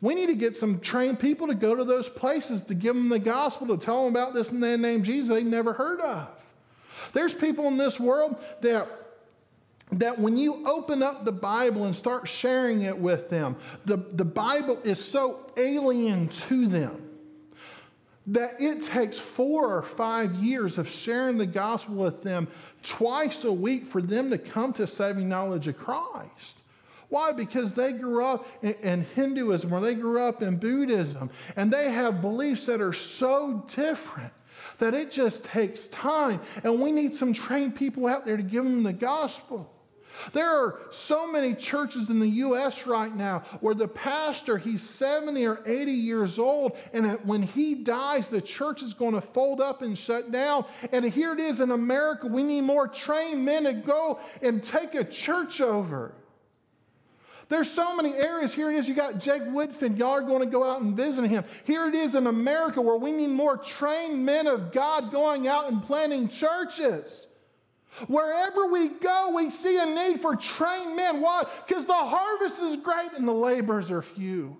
We 0.00 0.14
need 0.14 0.26
to 0.26 0.34
get 0.34 0.56
some 0.56 0.80
trained 0.80 1.20
people 1.20 1.46
to 1.46 1.54
go 1.54 1.74
to 1.74 1.84
those 1.84 2.08
places 2.08 2.62
to 2.64 2.74
give 2.74 2.94
them 2.96 3.08
the 3.08 3.18
gospel, 3.18 3.66
to 3.68 3.76
tell 3.76 4.04
them 4.04 4.14
about 4.14 4.34
this 4.34 4.50
and 4.50 4.62
that 4.62 4.78
name 4.78 5.02
Jesus 5.02 5.28
they 5.28 5.44
never 5.44 5.72
heard 5.72 6.00
of. 6.00 6.28
There's 7.12 7.34
people 7.34 7.66
in 7.68 7.76
this 7.76 8.00
world 8.00 8.42
that 8.62 8.88
that 9.92 10.18
when 10.18 10.36
you 10.36 10.66
open 10.66 11.02
up 11.02 11.24
the 11.24 11.32
Bible 11.32 11.84
and 11.84 11.94
start 11.94 12.28
sharing 12.28 12.82
it 12.82 12.96
with 12.96 13.28
them, 13.28 13.56
the, 13.84 13.96
the 13.96 14.24
Bible 14.24 14.78
is 14.84 15.04
so 15.04 15.50
alien 15.56 16.28
to 16.28 16.66
them 16.66 17.10
that 18.26 18.60
it 18.60 18.82
takes 18.82 19.18
four 19.18 19.74
or 19.74 19.82
five 19.82 20.32
years 20.34 20.78
of 20.78 20.88
sharing 20.88 21.36
the 21.36 21.46
gospel 21.46 21.96
with 21.96 22.22
them 22.22 22.46
twice 22.82 23.44
a 23.44 23.52
week 23.52 23.84
for 23.86 24.00
them 24.00 24.30
to 24.30 24.38
come 24.38 24.72
to 24.74 24.86
saving 24.86 25.28
knowledge 25.28 25.66
of 25.66 25.76
Christ. 25.76 26.58
Why? 27.08 27.32
Because 27.32 27.74
they 27.74 27.92
grew 27.92 28.24
up 28.24 28.46
in, 28.62 28.74
in, 28.82 29.02
Hinduism 29.16 29.72
or 29.72 29.80
they 29.80 29.94
grew 29.94 30.20
up 30.20 30.42
in 30.42 30.58
Buddhism 30.58 31.28
and 31.56 31.72
they 31.72 31.90
have 31.90 32.20
beliefs 32.20 32.66
that 32.66 32.80
are 32.80 32.92
so 32.92 33.64
different 33.66 34.32
that 34.78 34.94
it 34.94 35.10
just 35.10 35.44
takes 35.44 35.88
time. 35.88 36.40
And 36.62 36.80
we 36.80 36.92
need 36.92 37.12
some 37.12 37.32
trained 37.32 37.74
people 37.74 38.06
out 38.06 38.24
there 38.24 38.36
to 38.36 38.42
give 38.44 38.62
them 38.62 38.84
the 38.84 38.92
gospel. 38.92 39.72
There 40.32 40.48
are 40.48 40.80
so 40.90 41.30
many 41.30 41.54
churches 41.54 42.10
in 42.10 42.18
the 42.18 42.28
U.S. 42.28 42.86
right 42.86 43.14
now 43.14 43.40
where 43.60 43.74
the 43.74 43.88
pastor, 43.88 44.58
he's 44.58 44.82
70 44.82 45.46
or 45.46 45.60
80 45.66 45.92
years 45.92 46.38
old, 46.38 46.76
and 46.92 47.12
when 47.24 47.42
he 47.42 47.74
dies, 47.74 48.28
the 48.28 48.40
church 48.40 48.82
is 48.82 48.94
going 48.94 49.14
to 49.14 49.20
fold 49.20 49.60
up 49.60 49.82
and 49.82 49.96
shut 49.96 50.30
down. 50.30 50.64
And 50.92 51.04
here 51.04 51.32
it 51.32 51.40
is 51.40 51.60
in 51.60 51.70
America. 51.70 52.26
We 52.26 52.42
need 52.42 52.62
more 52.62 52.88
trained 52.88 53.44
men 53.44 53.64
to 53.64 53.72
go 53.72 54.20
and 54.42 54.62
take 54.62 54.94
a 54.94 55.04
church 55.04 55.60
over. 55.60 56.14
There's 57.48 57.68
so 57.68 57.96
many 57.96 58.14
areas. 58.14 58.54
Here 58.54 58.70
it 58.70 58.76
is. 58.76 58.86
You 58.86 58.94
got 58.94 59.18
Jake 59.18 59.42
Woodfin. 59.42 59.98
Y'all 59.98 60.12
are 60.12 60.22
going 60.22 60.40
to 60.40 60.46
go 60.46 60.62
out 60.62 60.82
and 60.82 60.96
visit 60.96 61.26
him. 61.26 61.42
Here 61.64 61.88
it 61.88 61.96
is 61.96 62.14
in 62.14 62.28
America 62.28 62.80
where 62.80 62.96
we 62.96 63.10
need 63.10 63.30
more 63.30 63.56
trained 63.56 64.24
men 64.24 64.46
of 64.46 64.70
God 64.70 65.10
going 65.10 65.48
out 65.48 65.70
and 65.70 65.82
planting 65.82 66.28
churches. 66.28 67.26
Wherever 68.06 68.66
we 68.66 68.88
go, 68.88 69.32
we 69.34 69.50
see 69.50 69.78
a 69.78 69.86
need 69.86 70.20
for 70.20 70.36
trained 70.36 70.96
men. 70.96 71.20
Why? 71.20 71.44
Because 71.66 71.86
the 71.86 71.92
harvest 71.92 72.62
is 72.62 72.76
great 72.76 73.12
and 73.14 73.26
the 73.26 73.32
labors 73.32 73.90
are 73.90 74.02
few. 74.02 74.56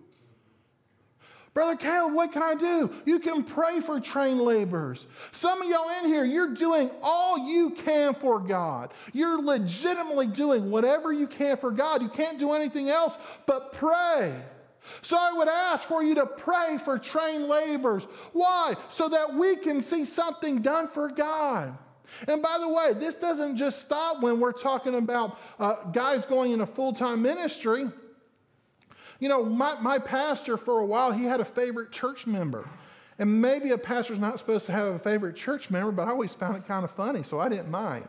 Brother 1.52 1.76
Caleb, 1.76 2.14
what 2.14 2.32
can 2.32 2.44
I 2.44 2.54
do? 2.54 2.92
You 3.04 3.18
can 3.18 3.42
pray 3.42 3.80
for 3.80 3.98
trained 3.98 4.40
laborers. 4.40 5.08
Some 5.32 5.60
of 5.60 5.68
y'all 5.68 5.90
in 5.98 6.06
here, 6.06 6.24
you're 6.24 6.54
doing 6.54 6.92
all 7.02 7.38
you 7.38 7.70
can 7.70 8.14
for 8.14 8.38
God. 8.38 8.92
You're 9.12 9.42
legitimately 9.42 10.28
doing 10.28 10.70
whatever 10.70 11.12
you 11.12 11.26
can 11.26 11.56
for 11.56 11.72
God. 11.72 12.02
You 12.02 12.08
can't 12.08 12.38
do 12.38 12.52
anything 12.52 12.88
else 12.88 13.18
but 13.46 13.72
pray. 13.72 14.40
So 15.02 15.16
I 15.18 15.32
would 15.32 15.48
ask 15.48 15.86
for 15.88 16.04
you 16.04 16.14
to 16.16 16.26
pray 16.26 16.78
for 16.84 16.98
trained 16.98 17.48
laborers. 17.48 18.06
Why? 18.32 18.74
So 18.88 19.08
that 19.08 19.34
we 19.34 19.56
can 19.56 19.80
see 19.80 20.04
something 20.04 20.62
done 20.62 20.86
for 20.86 21.08
God. 21.08 21.76
And 22.28 22.42
by 22.42 22.58
the 22.58 22.68
way, 22.68 22.92
this 22.94 23.14
doesn't 23.14 23.56
just 23.56 23.80
stop 23.80 24.22
when 24.22 24.40
we're 24.40 24.52
talking 24.52 24.94
about 24.94 25.38
uh, 25.58 25.76
guys 25.92 26.26
going 26.26 26.52
into 26.52 26.66
full 26.66 26.92
time 26.92 27.22
ministry. 27.22 27.88
You 29.18 29.28
know, 29.28 29.44
my, 29.44 29.78
my 29.80 29.98
pastor 29.98 30.56
for 30.56 30.78
a 30.78 30.86
while, 30.86 31.12
he 31.12 31.24
had 31.24 31.40
a 31.40 31.44
favorite 31.44 31.92
church 31.92 32.26
member. 32.26 32.68
And 33.18 33.42
maybe 33.42 33.70
a 33.72 33.78
pastor's 33.78 34.18
not 34.18 34.38
supposed 34.38 34.64
to 34.66 34.72
have 34.72 34.94
a 34.94 34.98
favorite 34.98 35.36
church 35.36 35.70
member, 35.70 35.92
but 35.92 36.08
I 36.08 36.10
always 36.10 36.32
found 36.32 36.56
it 36.56 36.66
kind 36.66 36.84
of 36.84 36.90
funny, 36.90 37.22
so 37.22 37.38
I 37.38 37.50
didn't 37.50 37.70
mind. 37.70 38.08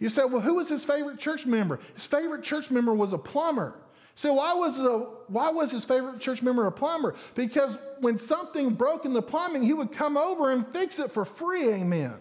You 0.00 0.08
say, 0.08 0.24
well, 0.24 0.40
who 0.40 0.54
was 0.54 0.68
his 0.68 0.84
favorite 0.84 1.18
church 1.18 1.46
member? 1.46 1.78
His 1.94 2.04
favorite 2.04 2.42
church 2.42 2.70
member 2.70 2.92
was 2.94 3.12
a 3.12 3.18
plumber. 3.18 3.74
So 4.16 4.34
why 4.34 4.52
was, 4.54 4.76
the, 4.76 5.08
why 5.28 5.50
was 5.50 5.70
his 5.70 5.84
favorite 5.84 6.20
church 6.20 6.42
member 6.42 6.66
a 6.66 6.72
plumber? 6.72 7.14
Because 7.36 7.78
when 8.00 8.18
something 8.18 8.74
broke 8.74 9.04
in 9.04 9.12
the 9.12 9.22
plumbing, 9.22 9.62
he 9.62 9.72
would 9.72 9.92
come 9.92 10.16
over 10.16 10.50
and 10.50 10.66
fix 10.66 10.98
it 10.98 11.12
for 11.12 11.24
free, 11.24 11.72
amen. 11.72 12.14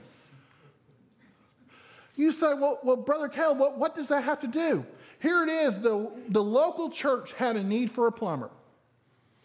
You 2.18 2.32
say, 2.32 2.54
well, 2.54 2.80
well 2.84 2.98
Brother 2.98 3.30
Caleb, 3.30 3.60
what, 3.60 3.78
what 3.78 3.96
does 3.96 4.10
that 4.10 4.24
have 4.24 4.42
to 4.42 4.48
do? 4.48 4.86
Here 5.20 5.44
it 5.44 5.50
is 5.50 5.80
the, 5.80 6.12
the 6.30 6.44
local 6.44 6.90
church 6.90 7.32
had 7.34 7.56
a 7.56 7.64
need 7.64 7.92
for 7.92 8.08
a 8.08 8.12
plumber, 8.12 8.50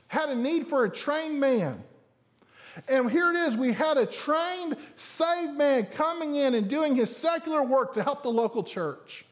had 0.08 0.30
a 0.30 0.34
need 0.34 0.66
for 0.66 0.84
a 0.84 0.90
trained 0.90 1.38
man. 1.38 1.82
And 2.88 3.10
here 3.10 3.30
it 3.30 3.36
is 3.36 3.56
we 3.56 3.72
had 3.72 3.98
a 3.98 4.06
trained, 4.06 4.76
saved 4.96 5.52
man 5.52 5.86
coming 5.86 6.36
in 6.36 6.54
and 6.54 6.68
doing 6.68 6.96
his 6.96 7.14
secular 7.14 7.62
work 7.62 7.92
to 7.92 8.02
help 8.02 8.22
the 8.22 8.30
local 8.30 8.64
church. 8.64 9.26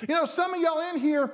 You 0.00 0.14
know, 0.14 0.24
some 0.24 0.54
of 0.54 0.60
y'all 0.60 0.80
in 0.90 0.98
here, 0.98 1.32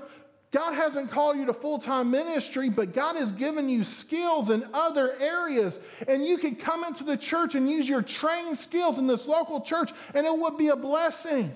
God 0.53 0.75
hasn't 0.75 1.11
called 1.11 1.39
you 1.39 1.47
to 1.47 1.55
full 1.55 1.79
time 1.79 2.11
ministry, 2.11 2.69
but 2.69 2.93
God 2.93 3.17
has 3.17 3.33
given 3.33 3.71
you 3.71 3.83
skills 3.83 4.51
in 4.51 4.63
other 4.75 5.15
areas. 5.19 5.81
And 6.07 6.27
you 6.27 6.37
could 6.37 6.59
come 6.59 6.85
into 6.85 7.05
the 7.05 7.17
church 7.17 7.55
and 7.55 7.69
use 7.69 7.89
your 7.89 8.03
trained 8.03 8.59
skills 8.59 8.99
in 8.99 9.07
this 9.07 9.27
local 9.27 9.63
church, 9.63 9.91
and 10.15 10.27
it 10.27 10.39
would 10.39 10.59
be 10.59 10.69
a 10.69 10.77
blessing. 10.77 11.55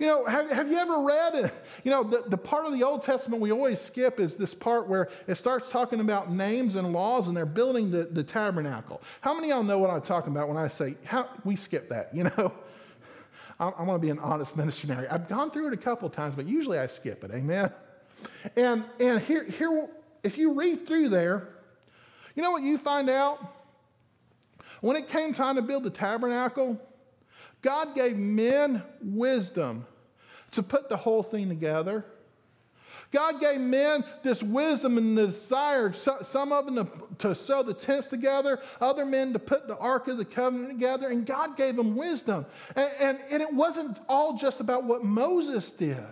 You 0.00 0.06
know, 0.06 0.26
have, 0.26 0.50
have 0.50 0.70
you 0.70 0.76
ever 0.78 1.00
read, 1.00 1.52
you 1.84 1.92
know, 1.92 2.02
the, 2.02 2.24
the 2.26 2.36
part 2.36 2.66
of 2.66 2.72
the 2.72 2.82
Old 2.82 3.02
Testament 3.02 3.40
we 3.40 3.52
always 3.52 3.80
skip 3.80 4.18
is 4.18 4.36
this 4.36 4.52
part 4.52 4.88
where 4.88 5.08
it 5.28 5.36
starts 5.36 5.70
talking 5.70 6.00
about 6.00 6.30
names 6.30 6.74
and 6.74 6.92
laws 6.92 7.28
and 7.28 7.36
they're 7.36 7.46
building 7.46 7.92
the, 7.92 8.04
the 8.04 8.24
tabernacle. 8.24 9.00
How 9.20 9.32
many 9.32 9.50
of 9.52 9.56
y'all 9.56 9.64
know 9.64 9.78
what 9.78 9.90
I'm 9.90 10.02
talking 10.02 10.32
about 10.32 10.48
when 10.48 10.58
I 10.58 10.68
say, 10.68 10.96
how, 11.04 11.28
we 11.44 11.54
skip 11.56 11.88
that, 11.90 12.14
you 12.14 12.24
know? 12.24 12.52
I, 13.58 13.68
I 13.68 13.82
want 13.82 14.00
to 14.00 14.06
be 14.06 14.10
an 14.10 14.18
honest 14.18 14.56
missionary. 14.56 15.08
I've 15.08 15.28
gone 15.28 15.50
through 15.50 15.68
it 15.68 15.72
a 15.72 15.78
couple 15.78 16.08
times, 16.10 16.34
but 16.34 16.46
usually 16.46 16.78
I 16.78 16.86
skip 16.86 17.24
it, 17.24 17.30
amen? 17.32 17.72
And, 18.56 18.84
and 19.00 19.20
here, 19.20 19.44
here, 19.44 19.88
if 20.22 20.38
you 20.38 20.52
read 20.52 20.86
through 20.86 21.08
there, 21.10 21.48
you 22.34 22.42
know 22.42 22.50
what 22.50 22.62
you 22.62 22.78
find 22.78 23.08
out? 23.08 23.38
When 24.80 24.96
it 24.96 25.08
came 25.08 25.32
time 25.32 25.56
to 25.56 25.62
build 25.62 25.84
the 25.84 25.90
tabernacle, 25.90 26.80
God 27.62 27.94
gave 27.94 28.16
men 28.16 28.82
wisdom 29.02 29.86
to 30.52 30.62
put 30.62 30.88
the 30.88 30.96
whole 30.96 31.22
thing 31.22 31.48
together. 31.48 32.04
God 33.12 33.40
gave 33.40 33.60
men 33.60 34.04
this 34.22 34.42
wisdom 34.42 34.98
and 34.98 35.16
the 35.16 35.28
desire, 35.28 35.92
some 35.92 36.52
of 36.52 36.66
them 36.66 36.76
to, 36.76 36.88
to 37.18 37.34
sew 37.34 37.62
the 37.62 37.72
tents 37.74 38.06
together, 38.06 38.60
other 38.80 39.04
men 39.04 39.32
to 39.32 39.38
put 39.38 39.68
the 39.68 39.76
Ark 39.78 40.08
of 40.08 40.18
the 40.18 40.24
Covenant 40.24 40.70
together, 40.70 41.08
and 41.08 41.24
God 41.24 41.56
gave 41.56 41.76
them 41.76 41.96
wisdom. 41.96 42.46
And, 42.74 42.90
and, 43.00 43.18
and 43.30 43.42
it 43.42 43.52
wasn't 43.52 44.00
all 44.08 44.36
just 44.36 44.60
about 44.60 44.84
what 44.84 45.04
Moses 45.04 45.70
did. 45.70 46.04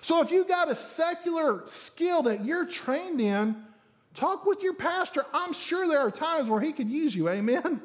So 0.00 0.20
if 0.20 0.30
you 0.30 0.44
got 0.44 0.70
a 0.70 0.76
secular 0.76 1.62
skill 1.66 2.22
that 2.22 2.44
you're 2.44 2.66
trained 2.66 3.20
in, 3.20 3.56
talk 4.14 4.46
with 4.46 4.62
your 4.62 4.74
pastor. 4.74 5.24
I'm 5.32 5.52
sure 5.52 5.86
there 5.86 6.00
are 6.00 6.10
times 6.10 6.48
where 6.48 6.60
he 6.60 6.72
could 6.72 6.90
use 6.90 7.14
you. 7.14 7.28
Amen? 7.28 7.80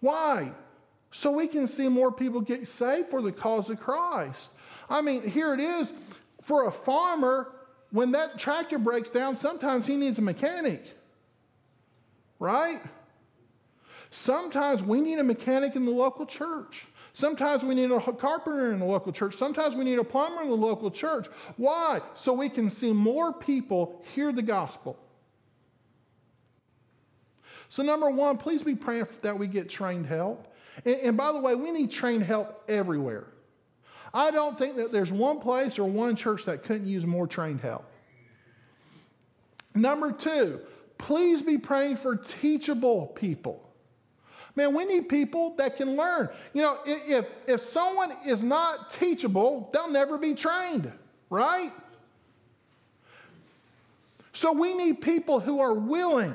Why? 0.00 0.52
so 1.12 1.30
we 1.30 1.46
can 1.46 1.66
see 1.66 1.88
more 1.88 2.12
people 2.12 2.40
get 2.40 2.68
saved 2.68 3.08
for 3.10 3.20
the 3.20 3.32
cause 3.32 3.68
of 3.70 3.80
Christ. 3.80 4.52
I 4.88 5.00
mean, 5.00 5.28
here 5.28 5.54
it 5.54 5.60
is 5.60 5.92
for 6.40 6.66
a 6.66 6.72
farmer, 6.72 7.52
when 7.90 8.12
that 8.12 8.38
tractor 8.38 8.78
breaks 8.78 9.10
down, 9.10 9.34
sometimes 9.34 9.86
he 9.86 9.96
needs 9.96 10.18
a 10.18 10.22
mechanic, 10.22 10.82
right? 12.38 12.80
Sometimes 14.10 14.82
we 14.82 15.00
need 15.00 15.18
a 15.18 15.24
mechanic 15.24 15.76
in 15.76 15.84
the 15.84 15.92
local 15.92 16.26
church. 16.26 16.86
Sometimes 17.12 17.64
we 17.64 17.74
need 17.74 17.90
a 17.90 18.00
carpenter 18.00 18.72
in 18.72 18.78
the 18.78 18.84
local 18.84 19.12
church. 19.12 19.34
Sometimes 19.34 19.76
we 19.76 19.84
need 19.84 19.98
a 19.98 20.04
plumber 20.04 20.42
in 20.42 20.48
the 20.48 20.56
local 20.56 20.90
church. 20.90 21.26
Why? 21.56 22.00
So 22.14 22.32
we 22.32 22.48
can 22.48 22.70
see 22.70 22.92
more 22.92 23.32
people 23.32 24.02
hear 24.14 24.32
the 24.32 24.42
gospel. 24.42 24.96
So, 27.68 27.84
number 27.84 28.10
one, 28.10 28.36
please 28.36 28.62
be 28.62 28.74
praying 28.74 29.06
that 29.22 29.38
we 29.38 29.46
get 29.46 29.68
trained 29.68 30.06
help. 30.06 30.52
And, 30.84 30.96
and 30.96 31.16
by 31.16 31.32
the 31.32 31.40
way, 31.40 31.54
we 31.54 31.70
need 31.70 31.90
trained 31.90 32.24
help 32.24 32.64
everywhere. 32.68 33.26
I 34.12 34.30
don't 34.30 34.58
think 34.58 34.76
that 34.76 34.92
there's 34.92 35.12
one 35.12 35.40
place 35.40 35.78
or 35.78 35.84
one 35.84 36.16
church 36.16 36.44
that 36.46 36.64
couldn't 36.64 36.86
use 36.86 37.06
more 37.06 37.26
trained 37.26 37.60
help. 37.60 37.84
Number 39.74 40.10
two, 40.10 40.60
please 40.98 41.42
be 41.42 41.58
praying 41.58 41.96
for 41.96 42.16
teachable 42.16 43.06
people. 43.08 43.66
Man, 44.56 44.74
we 44.74 44.84
need 44.84 45.08
people 45.08 45.54
that 45.56 45.76
can 45.76 45.96
learn. 45.96 46.28
You 46.52 46.62
know, 46.62 46.78
if, 46.84 47.26
if 47.46 47.60
someone 47.60 48.10
is 48.26 48.42
not 48.42 48.90
teachable, 48.90 49.70
they'll 49.72 49.90
never 49.90 50.18
be 50.18 50.34
trained, 50.34 50.90
right? 51.30 51.70
So 54.32 54.52
we 54.52 54.74
need 54.74 55.00
people 55.00 55.38
who 55.38 55.60
are 55.60 55.74
willing 55.74 56.34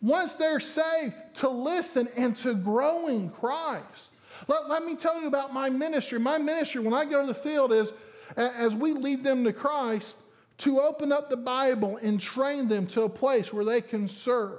once 0.00 0.36
they're 0.36 0.60
saved, 0.60 1.14
to 1.34 1.48
listen 1.48 2.08
and 2.16 2.36
to 2.36 2.54
grow 2.54 3.08
in 3.08 3.30
Christ. 3.30 4.12
Let, 4.48 4.68
let 4.68 4.84
me 4.84 4.96
tell 4.96 5.20
you 5.20 5.28
about 5.28 5.52
my 5.52 5.70
ministry. 5.70 6.18
My 6.18 6.38
ministry, 6.38 6.80
when 6.80 6.94
I 6.94 7.04
go 7.04 7.20
to 7.20 7.26
the 7.26 7.34
field, 7.34 7.72
is 7.72 7.92
as 8.36 8.74
we 8.74 8.92
lead 8.94 9.22
them 9.22 9.44
to 9.44 9.52
Christ, 9.52 10.16
to 10.58 10.80
open 10.80 11.12
up 11.12 11.30
the 11.30 11.36
Bible 11.36 11.98
and 12.02 12.20
train 12.20 12.66
them 12.66 12.86
to 12.88 13.02
a 13.02 13.08
place 13.08 13.52
where 13.52 13.64
they 13.64 13.80
can 13.80 14.08
serve. 14.08 14.58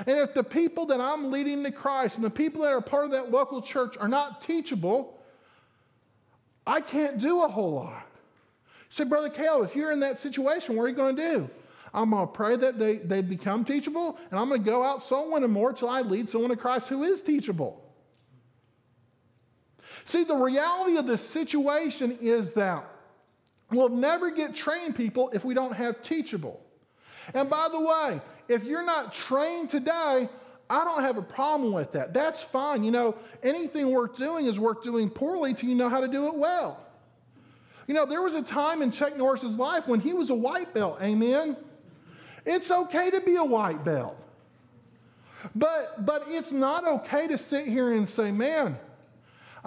And 0.00 0.18
if 0.18 0.34
the 0.34 0.44
people 0.44 0.84
that 0.86 1.00
I'm 1.00 1.30
leading 1.30 1.64
to 1.64 1.72
Christ 1.72 2.16
and 2.16 2.24
the 2.24 2.30
people 2.30 2.62
that 2.62 2.72
are 2.72 2.82
part 2.82 3.06
of 3.06 3.12
that 3.12 3.30
local 3.30 3.62
church 3.62 3.96
are 3.96 4.08
not 4.08 4.42
teachable, 4.42 5.18
I 6.66 6.82
can't 6.82 7.18
do 7.18 7.42
a 7.42 7.48
whole 7.48 7.72
lot. 7.72 8.06
Say, 8.90 9.04
Brother 9.04 9.30
Caleb, 9.30 9.70
if 9.70 9.76
you're 9.76 9.92
in 9.92 10.00
that 10.00 10.18
situation, 10.18 10.76
what 10.76 10.82
are 10.82 10.88
you 10.88 10.94
going 10.94 11.16
to 11.16 11.22
do? 11.22 11.50
I'm 11.94 12.10
going 12.10 12.26
to 12.26 12.32
pray 12.32 12.56
that 12.56 12.78
they, 12.78 12.96
they 12.96 13.22
become 13.22 13.64
teachable, 13.64 14.18
and 14.30 14.38
I'm 14.38 14.48
going 14.48 14.62
to 14.62 14.70
go 14.70 14.82
out 14.82 15.02
soul 15.02 15.32
winning 15.32 15.50
more 15.50 15.72
till 15.72 15.88
I 15.88 16.02
lead 16.02 16.28
someone 16.28 16.50
to 16.50 16.56
Christ 16.56 16.88
who 16.88 17.02
is 17.04 17.22
teachable. 17.22 17.85
See, 20.04 20.24
the 20.24 20.36
reality 20.36 20.96
of 20.96 21.06
this 21.06 21.26
situation 21.26 22.18
is 22.20 22.52
that 22.54 22.84
we'll 23.70 23.88
never 23.88 24.30
get 24.30 24.54
trained 24.54 24.96
people 24.96 25.30
if 25.32 25.44
we 25.44 25.54
don't 25.54 25.74
have 25.74 26.02
teachable. 26.02 26.60
And 27.34 27.50
by 27.50 27.68
the 27.70 27.80
way, 27.80 28.20
if 28.48 28.64
you're 28.64 28.84
not 28.84 29.12
trained 29.12 29.70
today, 29.70 30.28
I 30.68 30.84
don't 30.84 31.02
have 31.02 31.16
a 31.16 31.22
problem 31.22 31.72
with 31.72 31.92
that. 31.92 32.12
That's 32.12 32.42
fine. 32.42 32.84
You 32.84 32.90
know, 32.90 33.16
anything 33.42 33.90
worth 33.90 34.16
doing 34.16 34.46
is 34.46 34.58
worth 34.58 34.82
doing 34.82 35.10
poorly 35.10 35.54
till 35.54 35.68
you 35.68 35.74
know 35.74 35.88
how 35.88 36.00
to 36.00 36.08
do 36.08 36.26
it 36.26 36.34
well. 36.34 36.80
You 37.86 37.94
know, 37.94 38.04
there 38.04 38.22
was 38.22 38.34
a 38.34 38.42
time 38.42 38.82
in 38.82 38.90
Chuck 38.90 39.16
Norris's 39.16 39.56
life 39.56 39.86
when 39.86 40.00
he 40.00 40.12
was 40.12 40.30
a 40.30 40.34
white 40.34 40.74
belt, 40.74 40.98
amen? 41.00 41.56
It's 42.44 42.70
okay 42.70 43.10
to 43.10 43.20
be 43.20 43.36
a 43.36 43.44
white 43.44 43.84
belt. 43.84 44.16
But, 45.54 46.04
but 46.04 46.24
it's 46.26 46.52
not 46.52 46.86
okay 46.86 47.28
to 47.28 47.38
sit 47.38 47.66
here 47.66 47.92
and 47.92 48.08
say, 48.08 48.32
man, 48.32 48.76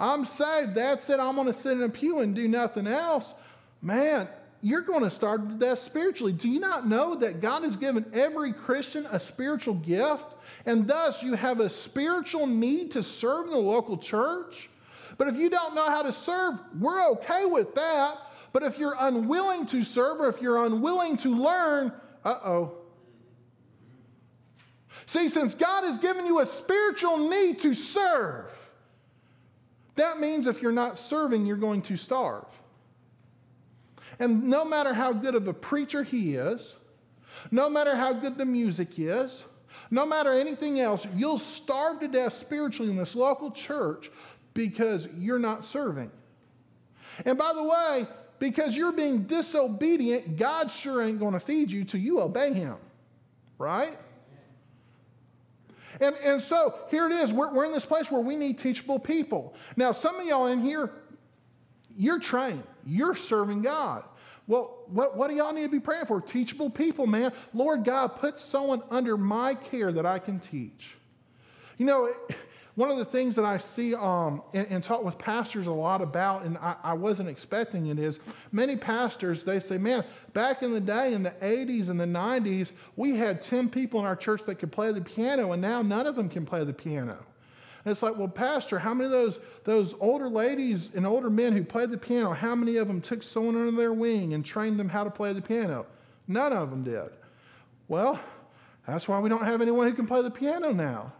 I'm 0.00 0.24
saved. 0.24 0.74
That's 0.74 1.10
it. 1.10 1.20
I'm 1.20 1.34
going 1.34 1.46
to 1.46 1.54
sit 1.54 1.72
in 1.72 1.82
a 1.82 1.88
pew 1.88 2.20
and 2.20 2.34
do 2.34 2.48
nothing 2.48 2.86
else. 2.86 3.34
Man, 3.82 4.26
you're 4.62 4.80
going 4.80 5.02
to 5.02 5.10
starve 5.10 5.46
to 5.46 5.54
death 5.54 5.78
spiritually. 5.78 6.32
Do 6.32 6.48
you 6.48 6.58
not 6.58 6.88
know 6.88 7.14
that 7.16 7.42
God 7.42 7.64
has 7.64 7.76
given 7.76 8.06
every 8.14 8.54
Christian 8.54 9.06
a 9.12 9.20
spiritual 9.20 9.74
gift? 9.74 10.24
And 10.64 10.86
thus, 10.86 11.22
you 11.22 11.34
have 11.34 11.60
a 11.60 11.68
spiritual 11.68 12.46
need 12.46 12.92
to 12.92 13.02
serve 13.02 13.46
in 13.46 13.52
the 13.52 13.58
local 13.58 13.98
church? 13.98 14.70
But 15.18 15.28
if 15.28 15.36
you 15.36 15.50
don't 15.50 15.74
know 15.74 15.86
how 15.86 16.02
to 16.02 16.14
serve, 16.14 16.54
we're 16.78 17.06
okay 17.12 17.44
with 17.44 17.74
that. 17.74 18.16
But 18.54 18.62
if 18.62 18.78
you're 18.78 18.96
unwilling 18.98 19.66
to 19.66 19.84
serve 19.84 20.20
or 20.20 20.28
if 20.28 20.40
you're 20.40 20.64
unwilling 20.64 21.18
to 21.18 21.42
learn, 21.42 21.92
uh 22.24 22.38
oh. 22.42 22.72
See, 25.04 25.28
since 25.28 25.54
God 25.54 25.84
has 25.84 25.98
given 25.98 26.24
you 26.24 26.40
a 26.40 26.46
spiritual 26.46 27.28
need 27.28 27.60
to 27.60 27.74
serve, 27.74 28.46
that 29.96 30.20
means 30.20 30.46
if 30.46 30.62
you're 30.62 30.72
not 30.72 30.98
serving, 30.98 31.46
you're 31.46 31.56
going 31.56 31.82
to 31.82 31.96
starve. 31.96 32.46
And 34.18 34.44
no 34.44 34.64
matter 34.64 34.92
how 34.92 35.12
good 35.12 35.34
of 35.34 35.48
a 35.48 35.54
preacher 35.54 36.02
he 36.02 36.34
is, 36.34 36.74
no 37.50 37.70
matter 37.70 37.96
how 37.96 38.12
good 38.12 38.36
the 38.36 38.44
music 38.44 38.98
is, 38.98 39.42
no 39.90 40.06
matter 40.06 40.32
anything 40.32 40.80
else, 40.80 41.06
you'll 41.16 41.38
starve 41.38 42.00
to 42.00 42.08
death 42.08 42.34
spiritually 42.34 42.90
in 42.90 42.96
this 42.96 43.14
local 43.14 43.50
church 43.50 44.10
because 44.54 45.08
you're 45.16 45.38
not 45.38 45.64
serving. 45.64 46.10
And 47.24 47.38
by 47.38 47.52
the 47.54 47.62
way, 47.62 48.06
because 48.38 48.76
you're 48.76 48.92
being 48.92 49.24
disobedient, 49.24 50.36
God 50.36 50.70
sure 50.70 51.02
ain't 51.02 51.18
going 51.18 51.34
to 51.34 51.40
feed 51.40 51.70
you 51.70 51.84
till 51.84 52.00
you 52.00 52.20
obey 52.20 52.52
Him, 52.52 52.76
right? 53.58 53.98
And, 56.00 56.14
and 56.24 56.40
so 56.40 56.74
here 56.90 57.06
it 57.06 57.12
is. 57.12 57.32
We're, 57.32 57.52
we're 57.52 57.64
in 57.64 57.72
this 57.72 57.86
place 57.86 58.10
where 58.10 58.20
we 58.20 58.36
need 58.36 58.58
teachable 58.58 58.98
people. 58.98 59.54
Now, 59.76 59.92
some 59.92 60.20
of 60.20 60.26
y'all 60.26 60.46
in 60.46 60.60
here, 60.60 60.90
you're 61.94 62.20
trained, 62.20 62.64
you're 62.84 63.14
serving 63.14 63.62
God. 63.62 64.04
Well, 64.46 64.78
what, 64.86 65.16
what 65.16 65.30
do 65.30 65.36
y'all 65.36 65.52
need 65.52 65.62
to 65.62 65.68
be 65.68 65.80
praying 65.80 66.06
for? 66.06 66.20
Teachable 66.20 66.70
people, 66.70 67.06
man. 67.06 67.32
Lord 67.54 67.84
God, 67.84 68.16
put 68.16 68.40
someone 68.40 68.82
under 68.90 69.16
my 69.16 69.54
care 69.54 69.92
that 69.92 70.04
I 70.04 70.18
can 70.18 70.40
teach. 70.40 70.96
You 71.78 71.86
know, 71.86 72.12
one 72.80 72.90
of 72.90 72.96
the 72.96 73.04
things 73.04 73.36
that 73.36 73.44
I 73.44 73.58
see 73.58 73.94
um, 73.94 74.40
and, 74.54 74.66
and, 74.70 74.82
talk 74.82 75.04
with 75.04 75.18
pastors 75.18 75.66
a 75.66 75.72
lot 75.72 76.00
about, 76.00 76.44
and 76.44 76.56
I, 76.56 76.76
I, 76.82 76.92
wasn't 76.94 77.28
expecting 77.28 77.88
it, 77.88 77.98
is 77.98 78.20
many 78.52 78.74
pastors, 78.74 79.44
they 79.44 79.60
say, 79.60 79.76
man, 79.76 80.02
back 80.32 80.62
in 80.62 80.72
the 80.72 80.80
day, 80.80 81.12
in 81.12 81.22
the 81.22 81.32
80s 81.42 81.90
and 81.90 82.00
the 82.00 82.06
90s, 82.06 82.72
we 82.96 83.14
had 83.14 83.42
10 83.42 83.68
people 83.68 84.00
in 84.00 84.06
our 84.06 84.16
church 84.16 84.44
that 84.44 84.54
could 84.54 84.72
play 84.72 84.92
the 84.92 85.00
piano, 85.02 85.52
and 85.52 85.60
now 85.60 85.82
none 85.82 86.06
of 86.06 86.16
them 86.16 86.30
can 86.30 86.46
play 86.46 86.64
the 86.64 86.72
piano. 86.72 87.18
And 87.84 87.92
it's 87.92 88.02
like, 88.02 88.16
well, 88.16 88.28
Pastor, 88.28 88.78
how 88.78 88.94
many 88.94 89.04
of 89.04 89.10
those, 89.10 89.40
those 89.64 89.94
older 90.00 90.30
ladies 90.30 90.90
and 90.94 91.06
older 91.06 91.28
men 91.28 91.52
who 91.52 91.62
played 91.62 91.90
the 91.90 91.98
piano, 91.98 92.32
how 92.32 92.54
many 92.54 92.76
of 92.76 92.88
them 92.88 93.02
took 93.02 93.22
someone 93.22 93.56
under 93.56 93.76
their 93.76 93.92
wing 93.92 94.32
and 94.32 94.42
trained 94.42 94.80
them 94.80 94.88
how 94.88 95.04
to 95.04 95.10
play 95.10 95.34
the 95.34 95.42
piano? 95.42 95.84
None 96.28 96.54
of 96.54 96.70
them 96.70 96.82
did. 96.82 97.10
Well, 97.88 98.18
that's 98.86 99.06
why 99.06 99.18
we 99.18 99.28
don't 99.28 99.44
have 99.44 99.60
anyone 99.60 99.86
who 99.86 99.92
can 99.92 100.06
play 100.06 100.22
the 100.22 100.30
piano 100.30 100.72
now. 100.72 101.12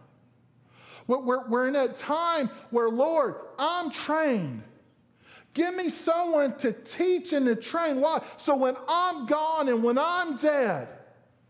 We're, 1.07 1.47
we're 1.47 1.67
in 1.67 1.75
a 1.75 1.87
time 1.87 2.49
where, 2.69 2.89
Lord, 2.89 3.35
I'm 3.57 3.89
trained. 3.89 4.63
Give 5.53 5.75
me 5.75 5.89
someone 5.89 6.57
to 6.59 6.71
teach 6.71 7.33
and 7.33 7.45
to 7.45 7.55
train. 7.55 7.99
Why? 7.99 8.21
So 8.37 8.55
when 8.55 8.75
I'm 8.87 9.25
gone 9.25 9.67
and 9.67 9.83
when 9.83 9.97
I'm 9.97 10.37
dead, 10.37 10.87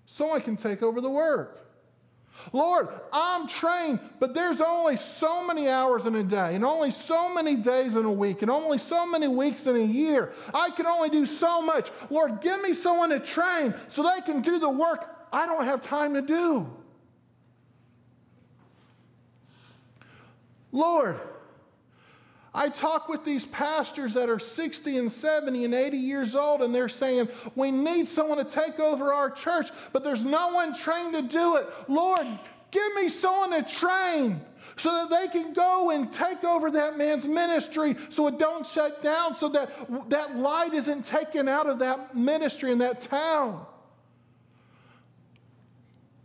someone 0.06 0.42
can 0.42 0.56
take 0.56 0.82
over 0.82 1.02
the 1.02 1.10
work. 1.10 1.62
Lord, 2.54 2.90
I'm 3.14 3.48
trained, 3.48 4.00
but 4.20 4.34
there's 4.34 4.62
only 4.62 4.98
so 4.98 5.46
many 5.46 5.70
hours 5.70 6.08
in 6.08 6.16
a 6.16 6.24
day, 6.24 6.56
and 6.56 6.66
only 6.66 6.90
so 6.90 7.32
many 7.32 7.56
days 7.56 7.96
in 7.96 8.06
a 8.06 8.12
week, 8.12 8.42
and 8.42 8.50
only 8.50 8.80
so 8.80 9.06
many 9.06 9.28
weeks 9.28 9.68
in 9.68 9.76
a 9.76 9.84
year. 9.84 10.34
I 10.54 10.72
can 10.72 10.88
only 10.88 11.10
do 11.10 11.28
so 11.28 11.62
much. 11.62 11.92
Lord, 12.10 12.42
give 12.42 12.62
me 12.64 12.74
someone 12.74 13.10
to 13.10 13.20
train 13.20 13.76
so 13.90 14.04
they 14.04 14.22
can 14.22 14.42
do 14.42 14.58
the 14.58 14.70
work 14.70 15.08
I 15.32 15.46
don't 15.46 15.64
have 15.64 15.82
time 15.82 16.14
to 16.16 16.22
do. 16.22 16.70
Lord, 20.72 21.20
I 22.54 22.68
talk 22.68 23.08
with 23.08 23.24
these 23.24 23.46
pastors 23.46 24.14
that 24.14 24.30
are 24.30 24.40
60 24.40 24.98
and 24.98 25.12
70 25.12 25.66
and 25.66 25.74
80 25.74 25.98
years 25.98 26.36
old, 26.36 26.62
and 26.62 26.76
they're 26.76 26.90
saying, 26.90 27.30
We 27.56 27.72
need 27.72 28.10
someone 28.10 28.38
to 28.38 28.44
take 28.44 28.80
over 28.80 29.14
our 29.14 29.30
church, 29.30 29.70
but 29.94 30.04
there's 30.04 30.24
no 30.24 30.50
one 30.50 30.76
trained 30.76 31.14
to 31.14 31.22
do 31.22 31.56
it. 31.56 31.68
Lord, 31.88 32.28
give 32.72 32.94
me 32.96 33.08
someone 33.08 33.52
to 33.52 33.64
train 33.64 34.42
so 34.76 34.92
that 34.92 35.10
they 35.10 35.28
can 35.28 35.54
go 35.54 35.92
and 35.92 36.12
take 36.12 36.44
over 36.44 36.72
that 36.72 36.98
man's 36.98 37.28
ministry 37.28 37.96
so 38.10 38.28
it 38.28 38.38
don't 38.38 38.66
shut 38.68 39.02
down, 39.02 39.36
so 39.36 39.48
that 39.50 39.70
that 40.10 40.36
light 40.36 40.74
isn't 40.74 41.06
taken 41.06 41.48
out 41.48 41.68
of 41.68 41.80
that 41.80 42.18
ministry 42.18 42.72
in 42.72 42.80
that 42.80 43.00
town. 43.00 43.66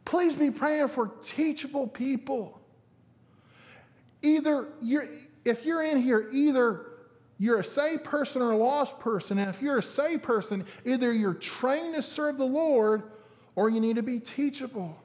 Please 0.04 0.34
be 0.34 0.50
praying 0.50 0.88
for 0.88 1.08
teachable 1.20 1.86
people. 1.86 2.60
Either 4.26 4.66
you're 4.82 5.06
if 5.44 5.64
you're 5.64 5.82
in 5.82 6.02
here, 6.02 6.28
either 6.32 6.86
you're 7.38 7.60
a 7.60 7.64
saved 7.64 8.02
person 8.02 8.42
or 8.42 8.52
a 8.52 8.56
lost 8.56 8.98
person. 8.98 9.38
And 9.38 9.48
if 9.48 9.62
you're 9.62 9.78
a 9.78 9.82
saved 9.82 10.24
person, 10.24 10.66
either 10.84 11.12
you're 11.12 11.34
trained 11.34 11.94
to 11.94 12.02
serve 12.02 12.36
the 12.36 12.46
Lord 12.46 13.04
or 13.54 13.70
you 13.70 13.80
need 13.80 13.96
to 13.96 14.02
be 14.02 14.18
teachable. 14.18 15.00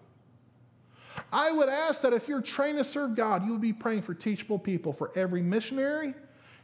I 1.31 1.51
would 1.51 1.69
ask 1.69 2.01
that 2.01 2.13
if 2.13 2.27
you're 2.27 2.41
trained 2.41 2.79
to 2.79 2.84
serve 2.84 3.15
God, 3.15 3.45
you 3.45 3.51
would 3.51 3.62
be 3.62 3.73
praying 3.73 4.01
for 4.01 4.13
teachable 4.13 4.57
people 4.57 4.91
for 4.91 5.12
every 5.15 5.41
missionary 5.43 6.13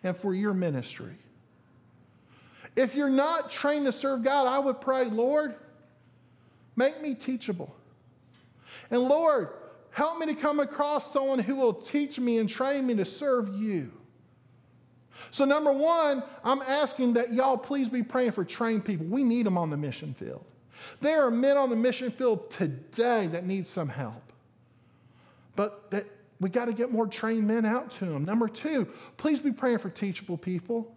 and 0.04 0.17
for 0.17 0.34
your 0.34 0.54
ministry. 0.54 1.15
If 2.76 2.96
you're 2.96 3.10
not 3.10 3.50
trained 3.50 3.86
to 3.86 3.91
serve 3.91 4.24
God, 4.24 4.48
I 4.48 4.58
would 4.58 4.82
pray, 4.82 5.06
Lord, 5.06 5.56
make 6.76 7.02
me 7.02 7.13
teachable. 7.13 7.76
And 8.89 9.02
Lord, 9.02 9.50
Help 9.98 10.20
me 10.20 10.28
to 10.28 10.36
come 10.36 10.60
across 10.60 11.12
someone 11.12 11.40
who 11.40 11.56
will 11.56 11.74
teach 11.74 12.20
me 12.20 12.38
and 12.38 12.48
train 12.48 12.86
me 12.86 12.94
to 12.94 13.04
serve 13.04 13.56
you. 13.56 13.92
So, 15.32 15.44
number 15.44 15.74
one, 15.74 16.22
I'm 16.44 16.62
asking 16.62 17.14
that 17.14 17.34
y'all 17.34 17.58
please 17.58 17.90
be 17.90 18.04
praying 18.04 18.34
for 18.34 18.46
trained 18.46 18.86
people. 18.86 19.08
We 19.08 19.24
need 19.24 19.48
them 19.48 19.58
on 19.58 19.72
the 19.72 19.76
mission 19.76 20.14
field. 20.14 20.46
There 21.02 21.26
are 21.26 21.32
men 21.32 21.58
on 21.58 21.72
the 21.72 21.76
mission 21.76 22.12
field 22.12 22.52
today 22.52 23.26
that 23.26 23.48
need 23.48 23.66
some 23.66 23.90
help. 23.90 24.22
But 25.56 25.90
that 25.90 26.06
we 26.40 26.52
got 26.52 26.66
to 26.66 26.74
get 26.74 26.92
more 26.92 27.08
trained 27.08 27.48
men 27.48 27.66
out 27.66 27.90
to 27.94 28.06
them. 28.06 28.24
Number 28.24 28.48
two, 28.48 28.88
please 29.18 29.40
be 29.40 29.52
praying 29.52 29.80
for 29.80 29.90
teachable 29.90 30.38
people. 30.38 30.96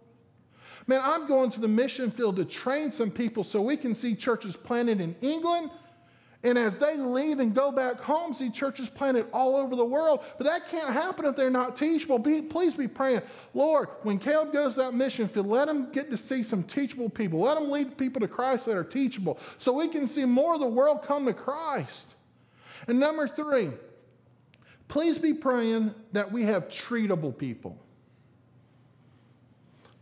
Man, 0.85 1.01
I'm 1.03 1.27
going 1.27 1.49
to 1.49 1.59
the 1.59 1.67
mission 1.67 2.11
field 2.11 2.35
to 2.35 2.45
train 2.45 2.91
some 2.91 3.09
people 3.09 3.43
so 3.43 3.63
we 3.63 3.77
can 3.77 3.95
see 3.95 4.13
churches 4.13 4.55
planted 4.55 5.01
in 5.01 5.15
England 5.21 5.71
and 6.43 6.57
as 6.57 6.77
they 6.79 6.97
leave 6.97 7.39
and 7.39 7.53
go 7.53 7.71
back 7.71 7.99
home, 7.99 8.33
see 8.33 8.49
churches 8.49 8.89
planted 8.89 9.27
all 9.31 9.55
over 9.55 9.75
the 9.75 9.85
world. 9.85 10.23
But 10.39 10.47
that 10.47 10.67
can't 10.69 10.91
happen 10.91 11.25
if 11.25 11.35
they're 11.35 11.51
not 11.51 11.75
teachable. 11.75 12.17
Be, 12.17 12.41
please 12.41 12.73
be 12.73 12.87
praying, 12.87 13.21
Lord, 13.53 13.89
when 14.01 14.17
Caleb 14.17 14.51
goes 14.51 14.75
that 14.77 14.95
mission 14.95 15.27
field, 15.27 15.45
let 15.45 15.69
him 15.69 15.91
get 15.91 16.09
to 16.09 16.17
see 16.17 16.41
some 16.41 16.63
teachable 16.63 17.09
people. 17.09 17.41
Let 17.41 17.59
him 17.59 17.69
lead 17.69 17.95
people 17.95 18.19
to 18.21 18.27
Christ 18.27 18.65
that 18.65 18.75
are 18.75 18.83
teachable 18.83 19.37
so 19.59 19.71
we 19.73 19.87
can 19.87 20.07
see 20.07 20.25
more 20.25 20.55
of 20.55 20.61
the 20.61 20.67
world 20.67 21.03
come 21.03 21.27
to 21.27 21.33
Christ. 21.33 22.15
And 22.87 22.99
number 22.99 23.27
three, 23.27 23.69
please 24.87 25.19
be 25.19 25.35
praying 25.35 25.93
that 26.11 26.31
we 26.31 26.43
have 26.43 26.69
treatable 26.69 27.37
people. 27.37 27.77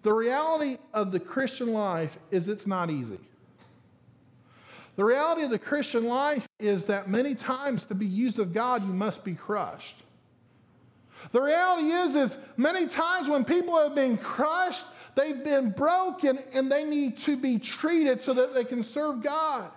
The 0.04 0.13
reality 0.13 0.78
of 0.93 1.12
the 1.12 1.19
Christian 1.19 1.73
life 1.73 2.17
is 2.32 2.47
it's 2.47 2.65
not 2.65 2.89
easy. 2.89 3.19
The 5.00 5.06
reality 5.06 5.44
of 5.44 5.50
the 5.50 5.58
Christian 5.58 6.10
life 6.10 6.46
is 6.60 6.84
that 6.88 7.08
many 7.08 7.34
times 7.34 7.86
to 7.86 7.96
be 7.96 8.06
used 8.06 8.38
of 8.38 8.54
God, 8.54 8.86
you 8.86 8.92
must 8.92 9.24
be 9.24 9.34
crushed. 9.34 9.96
The 11.32 11.42
reality 11.42 11.88
is, 11.88 12.18
is 12.18 12.36
many 12.58 12.86
times 12.86 13.30
when 13.30 13.46
people 13.46 13.82
have 13.82 13.96
been 13.96 14.18
crushed, 14.18 14.86
they've 15.16 15.42
been 15.42 15.72
broken 15.72 16.38
and 16.54 16.70
they 16.70 16.84
need 16.84 17.18
to 17.20 17.38
be 17.38 17.60
treated 17.60 18.22
so 18.22 18.34
that 18.34 18.54
they 18.54 18.66
can 18.66 18.84
serve 18.84 19.24
God. 19.24 19.72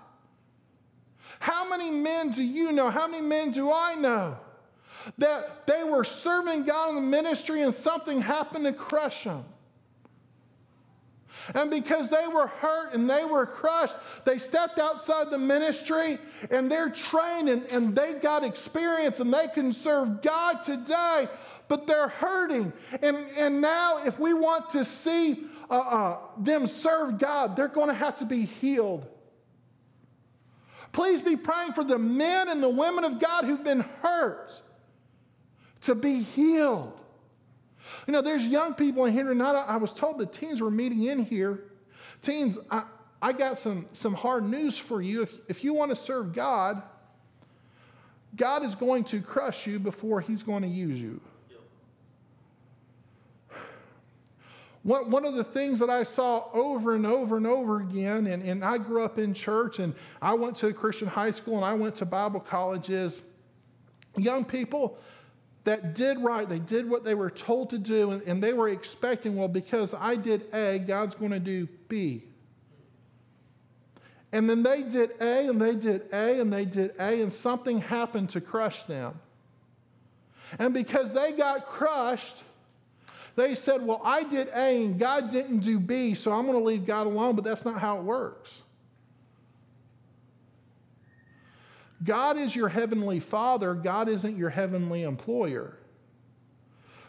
How 1.39 1.69
many 1.69 1.93
men 1.93 2.33
do 2.33 2.43
you 2.43 2.73
know? 2.73 2.91
How 2.91 3.07
many 3.07 3.25
men 3.25 3.53
do 3.53 3.71
I 3.71 3.95
know 3.95 4.37
that 5.19 5.69
they 5.69 5.85
were 5.85 6.03
serving 6.03 6.65
God 6.65 6.89
in 6.89 6.95
the 6.97 7.01
ministry 7.01 7.63
and 7.63 7.73
something 7.73 8.21
happened 8.21 8.65
to 8.65 8.73
crush 8.73 9.23
them? 9.23 9.45
And 11.55 11.71
because 11.71 12.11
they 12.11 12.27
were 12.27 12.47
hurt 12.47 12.95
and 12.95 13.09
they 13.09 13.25
were 13.25 13.47
crushed, 13.47 13.97
they 14.25 14.39
stepped 14.39 14.79
outside 14.79 15.31
the 15.31 15.39
ministry 15.39 16.19
and 16.51 16.71
they're 16.71 16.91
trained 16.91 17.49
and, 17.49 17.65
and 17.65 17.95
they 17.95 18.15
got 18.15 18.45
experience 18.45 19.21
and 19.21 19.33
they 19.33 19.49
can 19.49 19.73
serve 19.73 20.23
God 20.23 20.63
today, 20.63 21.29
but 21.69 21.87
they're 21.87 22.09
hurting. 22.09 22.73
And, 23.03 23.17
and 23.39 23.61
now, 23.61 24.05
if 24.05 24.19
we 24.19 24.35
want 24.35 24.71
to 24.71 24.85
see 24.85 25.47
uh, 25.71 25.79
uh, 25.79 26.19
them 26.39 26.67
serve 26.67 27.19
God, 27.19 27.57
they're 27.57 27.69
going 27.69 27.89
to 27.89 27.95
have 27.95 28.19
to 28.19 28.25
be 28.25 28.45
healed. 28.45 29.07
Please 30.93 31.23
be 31.23 31.37
praying 31.37 31.73
for 31.73 31.85
the 31.85 31.99
men 31.99 32.49
and 32.49 32.63
the 32.63 32.69
women 32.69 33.05
of 33.05 33.19
God 33.19 33.45
who've 33.45 33.65
been 33.65 33.85
hurt 34.03 34.61
to 35.83 35.95
be 35.95 36.23
healed. 36.23 37.02
You 38.07 38.13
know, 38.13 38.23
there's 38.23 38.47
young 38.47 38.75
people 38.75 39.05
in 39.07 39.13
here 39.13 39.25
tonight. 39.25 39.55
I 39.55 39.77
was 39.77 39.93
told 39.93 40.19
the 40.19 40.27
teens 40.27 40.61
were 40.61 40.71
meeting 40.71 41.05
in 41.05 41.25
here. 41.25 41.65
Teens, 42.21 42.59
I, 42.71 42.85
I 43.21 43.33
got 43.33 43.59
some, 43.59 43.87
some 43.93 44.15
hard 44.15 44.45
news 44.45 44.79
for 44.79 45.03
you. 45.03 45.23
If, 45.23 45.33
if 45.49 45.65
you 45.65 45.75
want 45.75 45.91
to 45.91 45.97
serve 45.97 46.33
God, 46.33 46.83
God 48.37 48.65
is 48.65 48.75
going 48.75 49.05
to 49.05 49.21
crush 49.21 49.67
you 49.67 49.79
before 49.79 50.21
He's 50.21 50.43
going 50.43 50.63
to 50.63 50.69
use 50.69 51.01
you. 51.01 51.21
One, 54.83 55.11
one 55.11 55.25
of 55.25 55.35
the 55.35 55.45
things 55.45 55.79
that 55.79 55.91
I 55.91 56.03
saw 56.03 56.49
over 56.53 56.97
and 56.97 57.07
over 57.07 57.37
and 57.37 57.47
over 57.47 57.81
again, 57.81 58.27
and, 58.27 58.43
and 58.43 58.65
I 58.65 58.79
grew 58.79 59.05
up 59.05 59.19
in 59.19 59.33
church 59.33 59.79
and 59.79 59.95
I 60.21 60.35
went 60.35 60.57
to 60.57 60.73
Christian 60.73 61.07
high 61.07 61.31
school 61.31 61.57
and 61.57 61.65
I 61.65 61.75
went 61.75 61.95
to 61.97 62.07
Bible 62.07 62.41
college 62.41 62.91
is 62.91 63.23
young 64.17 64.45
people 64.45 64.99
that 65.65 65.95
did 65.95 66.19
right, 66.19 66.49
they 66.49 66.59
did 66.59 66.89
what 66.89 67.05
they 67.05 67.15
were 67.15 67.31
told 67.31 67.71
to 67.71 67.79
do, 67.79 68.11
and, 68.11 68.23
and 68.23 68.43
they 68.43 68.53
were 68.53 68.69
expecting, 68.69 69.37
well, 69.37 69.49
because 69.49 69.95
I 69.95 70.17
did 70.17 70.53
A, 70.53 70.79
God's 70.79 71.15
going 71.15 71.31
to 71.31 71.41
do 71.41 71.69
B. 71.89 72.25
And 74.33 74.49
then 74.49 74.63
they 74.63 74.83
did 74.83 75.11
A 75.21 75.49
and 75.49 75.61
they 75.61 75.75
did 75.75 76.07
A 76.11 76.41
and 76.41 76.51
they 76.51 76.65
did 76.65 76.95
A, 76.99 77.21
and 77.21 77.31
something 77.33 77.81
happened 77.81 78.31
to 78.31 78.41
crush 78.41 78.85
them. 78.85 79.15
And 80.59 80.73
because 80.73 81.13
they 81.13 81.33
got 81.33 81.67
crushed, 81.67 82.43
they 83.37 83.55
said, 83.55 83.87
Well, 83.87 84.01
I 84.03 84.25
did 84.25 84.49
A 84.49 84.85
and 84.85 84.99
God 84.99 85.31
didn't 85.31 85.61
do 85.61 85.79
B, 85.79 86.15
so 86.15 86.33
I'm 86.33 86.47
going 86.47 86.59
to 86.59 86.65
leave 86.65 86.87
God 86.87 87.07
alone, 87.07 87.37
but 87.37 87.45
that's 87.45 87.65
not 87.65 87.79
how 87.79 87.99
it 87.99 88.05
works. 88.05 88.62
God 92.05 92.37
is 92.37 92.55
your 92.57 92.69
heavenly 92.69 93.21
father, 93.21 93.75
God 93.75 94.09
isn't 94.09 94.37
your 94.37 94.51
heavenly 94.51 95.03
employer. 95.03 95.77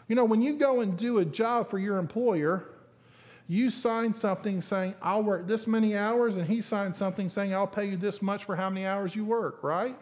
You 0.08 0.16
know, 0.16 0.24
when 0.24 0.42
you 0.42 0.54
go 0.54 0.80
and 0.80 0.96
do 0.96 1.18
a 1.18 1.24
job 1.24 1.70
for 1.70 1.78
your 1.78 1.98
employer, 1.98 2.66
you 3.48 3.70
sign 3.70 4.14
something 4.14 4.60
saying, 4.60 4.94
I'll 5.02 5.22
work 5.22 5.46
this 5.46 5.66
many 5.66 5.96
hours, 5.96 6.36
and 6.36 6.46
he 6.46 6.60
signs 6.60 6.96
something 6.96 7.28
saying, 7.28 7.54
I'll 7.54 7.66
pay 7.66 7.86
you 7.86 7.96
this 7.96 8.22
much 8.22 8.44
for 8.44 8.56
how 8.56 8.70
many 8.70 8.86
hours 8.86 9.14
you 9.14 9.24
work, 9.24 9.62
right? 9.62 9.96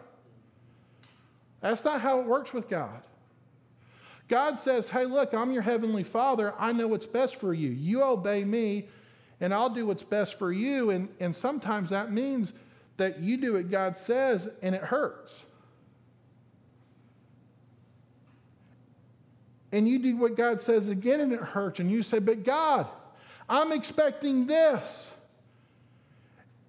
That's 1.61 1.83
not 1.83 2.01
how 2.01 2.19
it 2.19 2.25
works 2.25 2.53
with 2.53 2.69
God. 2.69 3.01
God 4.27 4.59
says, 4.59 4.89
Hey, 4.89 5.05
look, 5.05 5.33
I'm 5.33 5.51
your 5.51 5.61
heavenly 5.61 6.03
father. 6.03 6.53
I 6.57 6.71
know 6.71 6.87
what's 6.87 7.05
best 7.05 7.35
for 7.37 7.53
you. 7.53 7.69
You 7.69 8.03
obey 8.03 8.43
me, 8.43 8.87
and 9.41 9.53
I'll 9.53 9.69
do 9.69 9.85
what's 9.85 10.03
best 10.03 10.39
for 10.39 10.51
you. 10.51 10.91
And, 10.91 11.09
and 11.19 11.35
sometimes 11.35 11.89
that 11.89 12.11
means 12.11 12.53
that 12.97 13.19
you 13.19 13.37
do 13.37 13.53
what 13.53 13.69
God 13.69 13.97
says 13.97 14.49
and 14.61 14.75
it 14.75 14.81
hurts. 14.81 15.43
And 19.71 19.87
you 19.87 19.97
do 19.97 20.17
what 20.17 20.35
God 20.35 20.61
says 20.61 20.87
again 20.87 21.19
and 21.19 21.33
it 21.33 21.39
hurts. 21.39 21.79
And 21.79 21.89
you 21.89 22.03
say, 22.03 22.19
But 22.19 22.43
God, 22.43 22.87
I'm 23.49 23.71
expecting 23.71 24.45
this. 24.45 25.09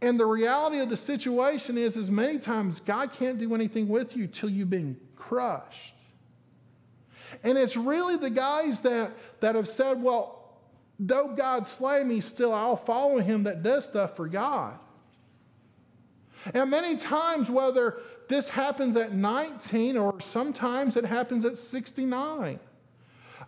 And 0.00 0.18
the 0.18 0.26
reality 0.26 0.80
of 0.80 0.88
the 0.88 0.96
situation 0.96 1.78
is, 1.78 1.96
is 1.96 2.10
many 2.10 2.38
times 2.38 2.80
God 2.80 3.12
can't 3.12 3.38
do 3.38 3.54
anything 3.54 3.88
with 3.88 4.16
you 4.16 4.26
till 4.26 4.50
you've 4.50 4.70
been 4.70 4.98
crushed. 5.16 5.94
And 7.42 7.58
it's 7.58 7.76
really 7.76 8.16
the 8.16 8.30
guys 8.30 8.80
that, 8.82 9.12
that 9.40 9.54
have 9.54 9.68
said, 9.68 10.02
well, 10.02 10.58
though 10.98 11.34
God 11.34 11.66
slay 11.66 12.04
me, 12.04 12.20
still 12.20 12.52
I'll 12.52 12.76
follow 12.76 13.18
him 13.18 13.44
that 13.44 13.62
does 13.62 13.86
stuff 13.86 14.16
for 14.16 14.28
God. 14.28 14.78
And 16.52 16.70
many 16.70 16.96
times, 16.96 17.50
whether 17.50 17.98
this 18.28 18.48
happens 18.48 18.96
at 18.96 19.12
19 19.12 19.96
or 19.96 20.20
sometimes 20.20 20.96
it 20.96 21.04
happens 21.04 21.44
at 21.44 21.56
69. 21.56 22.58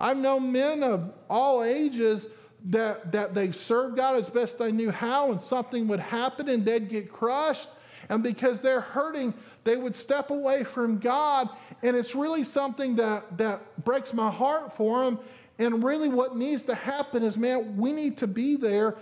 I've 0.00 0.16
known 0.16 0.52
men 0.52 0.82
of 0.82 1.12
all 1.28 1.62
ages 1.62 2.28
that, 2.66 3.12
that 3.12 3.34
they've 3.34 3.54
served 3.54 3.96
God 3.96 4.16
as 4.16 4.28
best 4.28 4.58
they 4.58 4.72
knew 4.72 4.90
how, 4.90 5.30
and 5.30 5.40
something 5.40 5.88
would 5.88 6.00
happen 6.00 6.48
and 6.48 6.64
they'd 6.64 6.88
get 6.88 7.12
crushed. 7.12 7.68
And 8.08 8.22
because 8.22 8.60
they're 8.60 8.80
hurting, 8.80 9.34
they 9.64 9.76
would 9.76 9.94
step 9.94 10.30
away 10.30 10.64
from 10.64 10.98
God. 10.98 11.48
And 11.82 11.96
it's 11.96 12.14
really 12.14 12.44
something 12.44 12.96
that, 12.96 13.36
that 13.38 13.84
breaks 13.84 14.12
my 14.14 14.30
heart 14.30 14.76
for 14.76 15.04
them. 15.04 15.18
And 15.58 15.82
really, 15.82 16.08
what 16.08 16.36
needs 16.36 16.64
to 16.64 16.74
happen 16.74 17.22
is, 17.22 17.38
man, 17.38 17.76
we 17.76 17.92
need 17.92 18.18
to 18.18 18.26
be 18.26 18.56
there 18.56 18.96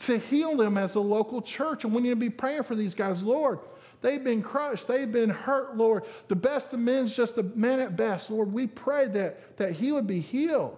to 0.00 0.18
heal 0.18 0.56
them 0.56 0.76
as 0.78 0.94
a 0.94 1.00
local 1.00 1.42
church. 1.42 1.84
And 1.84 1.94
we 1.94 2.02
need 2.02 2.10
to 2.10 2.16
be 2.16 2.30
praying 2.30 2.64
for 2.64 2.74
these 2.74 2.94
guys. 2.94 3.22
Lord, 3.22 3.60
they've 4.00 4.22
been 4.22 4.42
crushed, 4.42 4.88
they've 4.88 5.10
been 5.10 5.30
hurt, 5.30 5.76
Lord. 5.76 6.04
The 6.28 6.36
best 6.36 6.72
of 6.72 6.80
men's 6.80 7.14
just 7.14 7.38
a 7.38 7.42
man 7.42 7.80
at 7.80 7.96
best. 7.96 8.30
Lord, 8.30 8.52
we 8.52 8.66
pray 8.66 9.06
that, 9.06 9.56
that 9.58 9.72
he 9.72 9.92
would 9.92 10.06
be 10.06 10.20
healed. 10.20 10.76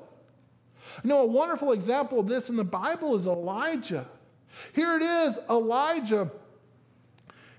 You 1.02 1.08
know, 1.08 1.20
a 1.20 1.26
wonderful 1.26 1.72
example 1.72 2.18
of 2.18 2.26
this 2.26 2.48
in 2.48 2.56
the 2.56 2.64
Bible 2.64 3.16
is 3.16 3.26
Elijah. 3.26 4.06
Here 4.72 4.96
it 4.96 5.02
is 5.02 5.38
Elijah. 5.48 6.30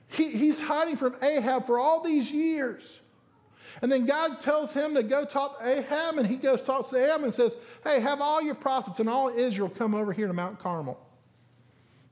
He, 0.08 0.30
he's 0.32 0.60
hiding 0.60 0.98
from 0.98 1.16
Ahab 1.22 1.66
for 1.66 1.80
all 1.80 2.04
these 2.04 2.32
years. 2.32 3.00
And 3.82 3.92
then 3.92 4.06
God 4.06 4.40
tells 4.40 4.74
him 4.74 4.94
to 4.96 5.02
go 5.02 5.26
talk 5.26 5.60
to 5.60 5.68
Ahab, 5.68 6.18
and 6.18 6.28
he 6.28 6.36
goes 6.36 6.62
talks 6.62 6.92
to 6.92 6.98
Ahab 6.98 7.24
and 7.24 7.34
says, 7.34 7.56
Hey, 7.84 8.00
have 8.00 8.22
all 8.22 8.42
your 8.42 8.54
prophets 8.56 9.00
and 9.00 9.10
all 9.10 9.30
Israel 9.30 9.70
come 9.70 9.96
over 9.96 10.14
here 10.14 10.28
to 10.28 10.34
Mount 10.34 10.60
Carmel. 10.60 11.00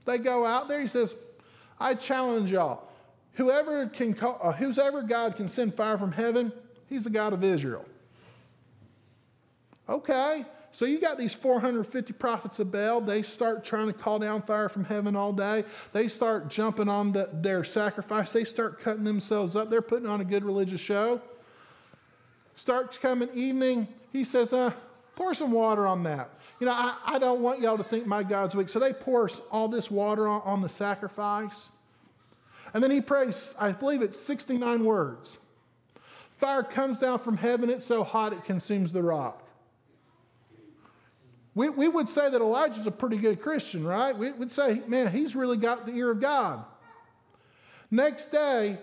They 0.06 0.18
go 0.18 0.46
out 0.46 0.68
there. 0.68 0.82
He 0.82 0.88
says, 0.88 1.16
I 1.80 1.94
challenge 1.96 2.52
y'all. 2.52 2.88
Whoever 3.34 3.88
can 3.88 4.14
call, 4.14 4.40
uh, 4.42 4.52
whoever 4.52 5.04
God 5.04 5.36
can 5.36 5.48
send 5.48 5.74
fire 5.74 5.98
from 5.98 6.12
heaven, 6.12 6.52
he's 6.88 7.06
the 7.06 7.10
God 7.10 7.34
of 7.34 7.44
Israel. 7.44 7.86
Okay, 9.88 10.46
so 10.74 10.86
you 10.86 11.00
got 11.00 11.18
these 11.18 11.34
450 11.34 12.14
prophets 12.14 12.60
of 12.60 12.72
Baal. 12.72 13.02
They 13.02 13.22
start 13.22 13.64
trying 13.64 13.88
to 13.88 13.94
call 13.94 14.20
down 14.20 14.42
fire 14.42 14.70
from 14.70 14.86
heaven 14.86 15.16
all 15.16 15.34
day. 15.34 15.66
They 15.92 16.08
start 16.08 16.50
jumping 16.50 16.88
on 16.88 17.12
the, 17.12 17.30
their 17.34 17.64
sacrifice. 17.64 18.32
They 18.32 18.46
start 18.46 18.80
cutting 18.80 19.04
themselves 19.04 19.56
up. 19.56 19.70
They're 19.70 19.82
putting 19.82 20.08
on 20.08 20.22
a 20.22 20.26
good 20.26 20.44
religious 20.46 20.80
show. 20.80 21.22
Starts 22.56 22.98
coming 22.98 23.30
evening. 23.34 23.88
He 24.14 24.24
says, 24.24 24.54
uh, 24.54 24.72
pour 25.16 25.34
some 25.34 25.52
water 25.52 25.88
on 25.88 26.04
that. 26.04 26.30
You 26.62 26.68
know, 26.68 26.74
I, 26.74 26.96
I 27.04 27.18
don't 27.18 27.42
want 27.42 27.60
y'all 27.60 27.76
to 27.76 27.84
think 27.84 28.06
my 28.06 28.22
God's 28.22 28.56
weak. 28.56 28.70
So 28.70 28.78
they 28.78 28.94
pour 28.94 29.28
all 29.50 29.68
this 29.68 29.90
water 29.90 30.28
on, 30.28 30.42
on 30.46 30.62
the 30.62 30.70
sacrifice. 30.70 31.72
And 32.76 32.84
then 32.84 32.92
he 32.92 33.02
prays, 33.02 33.56
I 33.60 33.72
believe 33.72 34.04
it's 34.04 34.20
69 34.20 34.86
words. 34.86 35.40
Fire 36.38 36.62
comes 36.62 37.00
down 37.00 37.18
from 37.18 37.36
heaven, 37.36 37.72
it's 37.72 37.88
so 37.88 38.04
hot 38.04 38.32
it 38.32 38.46
consumes 38.46 38.92
the 38.92 39.02
rock. 39.02 39.42
We, 41.56 41.70
we 41.70 41.88
would 41.88 42.08
say 42.08 42.30
that 42.30 42.40
Elijah's 42.40 42.86
a 42.86 42.92
pretty 42.92 43.18
good 43.18 43.42
Christian, 43.42 43.84
right? 43.84 44.16
We 44.16 44.32
would 44.32 44.52
say, 44.52 44.84
man, 44.86 45.12
he's 45.12 45.36
really 45.36 45.58
got 45.58 45.88
the 45.88 45.94
ear 45.94 46.12
of 46.12 46.22
God. 46.22 46.64
Next 47.90 48.28
day, 48.28 48.78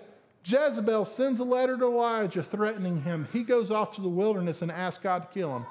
Jezebel 0.44 1.04
sends 1.04 1.38
a 1.38 1.44
letter 1.44 1.78
to 1.78 1.84
Elijah 1.84 2.42
threatening 2.42 3.00
him. 3.02 3.28
He 3.32 3.44
goes 3.44 3.70
off 3.70 3.94
to 3.94 4.00
the 4.00 4.08
wilderness 4.08 4.62
and 4.62 4.72
asks 4.72 5.02
God 5.02 5.22
to 5.22 5.28
kill 5.32 5.56
him. 5.56 5.64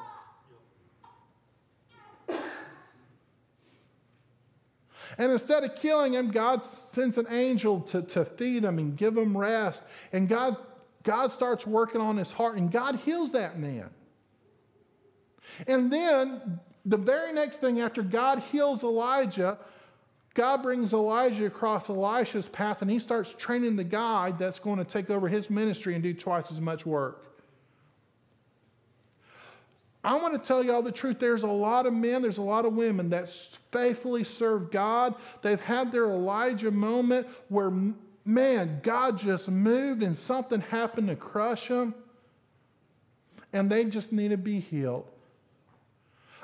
And 5.17 5.31
instead 5.31 5.63
of 5.63 5.75
killing 5.75 6.13
him, 6.13 6.29
God 6.31 6.65
sends 6.65 7.17
an 7.17 7.25
angel 7.29 7.81
to, 7.81 8.03
to 8.03 8.25
feed 8.25 8.63
him 8.63 8.77
and 8.77 8.95
give 8.95 9.17
him 9.17 9.35
rest. 9.35 9.83
And 10.13 10.29
God, 10.29 10.57
God 11.03 11.31
starts 11.31 11.65
working 11.65 12.01
on 12.01 12.17
his 12.17 12.31
heart, 12.31 12.57
and 12.57 12.71
God 12.71 12.95
heals 12.97 13.31
that 13.31 13.57
man. 13.57 13.89
And 15.65 15.91
then 15.91 16.59
the 16.85 16.97
very 16.97 17.33
next 17.33 17.57
thing 17.57 17.81
after 17.81 18.03
God 18.03 18.39
heals 18.39 18.83
Elijah, 18.83 19.57
God 20.35 20.61
brings 20.61 20.93
Elijah 20.93 21.47
across 21.47 21.89
Elisha's 21.89 22.47
path, 22.47 22.83
and 22.83 22.91
he 22.91 22.99
starts 22.99 23.33
training 23.33 23.75
the 23.75 23.83
guide 23.83 24.37
that's 24.37 24.59
going 24.59 24.77
to 24.77 24.85
take 24.85 25.09
over 25.09 25.27
his 25.27 25.49
ministry 25.49 25.95
and 25.95 26.03
do 26.03 26.13
twice 26.13 26.51
as 26.51 26.61
much 26.61 26.85
work. 26.85 27.26
I 30.07 30.15
want 30.15 30.33
to 30.35 30.39
tell 30.39 30.63
y'all 30.63 30.81
the 30.81 30.89
truth. 30.89 31.19
There's 31.19 31.43
a 31.43 31.47
lot 31.47 31.85
of 31.85 31.91
men, 31.91 32.21
there's 32.21 32.37
a 32.37 32.41
lot 32.41 32.63
of 32.63 32.71
women 32.71 33.09
that 33.09 33.29
faithfully 33.73 34.23
serve 34.23 34.71
God. 34.71 35.15
They've 35.41 35.59
had 35.59 35.91
their 35.91 36.05
Elijah 36.05 36.71
moment 36.71 37.27
where, 37.49 37.73
man, 38.23 38.79
God 38.83 39.17
just 39.17 39.51
moved 39.51 40.03
and 40.03 40.15
something 40.15 40.61
happened 40.61 41.09
to 41.09 41.17
crush 41.17 41.67
them, 41.67 41.93
and 43.51 43.69
they 43.69 43.83
just 43.83 44.13
need 44.13 44.29
to 44.29 44.37
be 44.37 44.61
healed. 44.61 45.11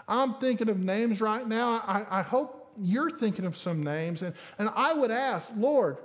I'm 0.09 0.33
thinking 0.33 0.67
of 0.67 0.79
names 0.79 1.21
right 1.21 1.47
now. 1.47 1.81
I, 1.87 2.19
I 2.19 2.21
hope 2.21 2.73
you're 2.77 3.11
thinking 3.11 3.45
of 3.45 3.55
some 3.55 3.81
names. 3.81 4.23
And, 4.23 4.35
and 4.59 4.69
I 4.75 4.93
would 4.93 5.09
ask, 5.09 5.53
Lord, 5.55 5.99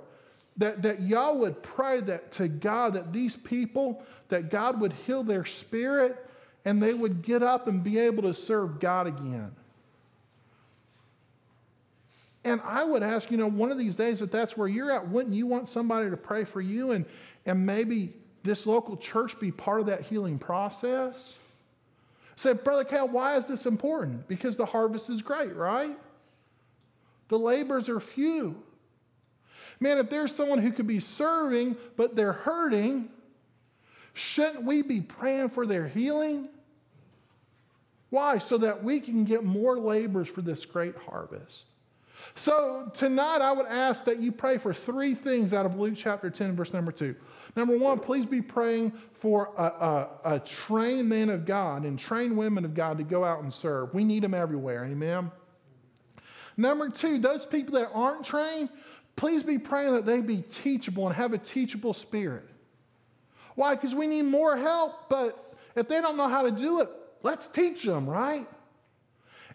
that, 0.55 0.81
that 0.83 1.01
y'all 1.01 1.37
would 1.39 1.61
pray 1.61 1.99
that 1.99 2.31
to 2.33 2.47
God 2.47 2.93
that 2.93 3.11
these 3.11 3.35
people, 3.35 4.01
that 4.29 4.49
God 4.49 4.79
would 4.79 4.93
heal 4.93 5.23
their 5.23 5.43
spirit 5.43 6.25
and 6.65 6.81
they 6.81 6.93
would 6.93 7.21
get 7.21 7.41
up 7.41 7.67
and 7.67 7.83
be 7.83 7.99
able 7.99 8.23
to 8.23 8.33
serve 8.33 8.79
God 8.79 9.07
again. 9.07 9.51
And 12.43 12.61
I 12.63 12.83
would 12.83 13.03
ask, 13.03 13.31
you 13.31 13.37
know, 13.37 13.47
one 13.47 13.71
of 13.71 13.77
these 13.77 13.95
days, 13.95 14.21
if 14.21 14.31
that's 14.31 14.55
where 14.55 14.67
you're 14.67 14.91
at, 14.91 15.07
wouldn't 15.09 15.35
you 15.35 15.45
want 15.45 15.67
somebody 15.67 16.09
to 16.09 16.17
pray 16.17 16.45
for 16.45 16.61
you 16.61 16.91
and, 16.91 17.05
and 17.45 17.65
maybe 17.65 18.13
this 18.43 18.65
local 18.65 18.95
church 18.95 19.39
be 19.39 19.51
part 19.51 19.81
of 19.81 19.87
that 19.87 20.01
healing 20.01 20.39
process? 20.39 21.35
Say, 22.35 22.53
Brother 22.53 22.85
Cal, 22.85 23.09
why 23.09 23.35
is 23.35 23.47
this 23.47 23.65
important? 23.65 24.27
Because 24.27 24.55
the 24.55 24.65
harvest 24.65 25.09
is 25.09 25.21
great, 25.21 25.55
right? 25.55 25.97
The 27.27 27.37
labors 27.37 27.89
are 27.89 27.99
few. 27.99 28.55
Man, 29.81 29.97
if 29.97 30.09
there's 30.09 30.33
someone 30.33 30.59
who 30.59 30.71
could 30.71 30.87
be 30.87 30.99
serving, 30.99 31.75
but 31.97 32.15
they're 32.15 32.33
hurting, 32.33 33.09
Shouldn't 34.13 34.65
we 34.65 34.81
be 34.81 35.01
praying 35.01 35.49
for 35.49 35.65
their 35.65 35.87
healing? 35.87 36.49
Why? 38.09 38.39
So 38.39 38.57
that 38.57 38.83
we 38.83 38.99
can 38.99 39.23
get 39.23 39.43
more 39.43 39.77
laborers 39.77 40.27
for 40.27 40.41
this 40.41 40.65
great 40.65 40.95
harvest. 40.97 41.67
So 42.35 42.89
tonight, 42.93 43.41
I 43.41 43.51
would 43.51 43.67
ask 43.67 44.03
that 44.05 44.19
you 44.19 44.31
pray 44.31 44.57
for 44.57 44.73
three 44.73 45.15
things 45.15 45.53
out 45.53 45.65
of 45.65 45.79
Luke 45.79 45.93
chapter 45.95 46.29
10, 46.29 46.55
verse 46.55 46.73
number 46.73 46.91
2. 46.91 47.15
Number 47.55 47.77
one, 47.77 47.99
please 47.99 48.25
be 48.25 48.41
praying 48.41 48.91
for 49.13 49.51
a, 49.57 49.63
a, 49.63 50.35
a 50.35 50.39
trained 50.39 51.09
man 51.09 51.29
of 51.29 51.45
God 51.45 51.83
and 51.83 51.97
trained 51.97 52.37
women 52.37 52.65
of 52.65 52.73
God 52.73 52.97
to 52.97 53.03
go 53.03 53.23
out 53.23 53.41
and 53.41 53.53
serve. 53.53 53.93
We 53.93 54.03
need 54.03 54.23
them 54.23 54.33
everywhere. 54.33 54.85
Amen. 54.85 55.31
Number 56.57 56.89
two, 56.89 57.19
those 57.19 57.45
people 57.45 57.75
that 57.75 57.89
aren't 57.93 58.25
trained, 58.25 58.69
please 59.15 59.43
be 59.43 59.57
praying 59.57 59.93
that 59.93 60.05
they 60.05 60.21
be 60.21 60.41
teachable 60.41 61.07
and 61.07 61.15
have 61.15 61.33
a 61.33 61.37
teachable 61.37 61.93
spirit. 61.93 62.47
Why? 63.59 63.75
Because 63.75 63.93
we 63.93 64.07
need 64.07 64.21
more 64.21 64.55
help, 64.55 65.09
but 65.09 65.53
if 65.75 65.89
they 65.89 65.99
don't 65.99 66.15
know 66.15 66.29
how 66.29 66.43
to 66.43 66.51
do 66.51 66.79
it, 66.79 66.87
let's 67.23 67.49
teach 67.49 67.83
them, 67.83 68.09
right? 68.09 68.47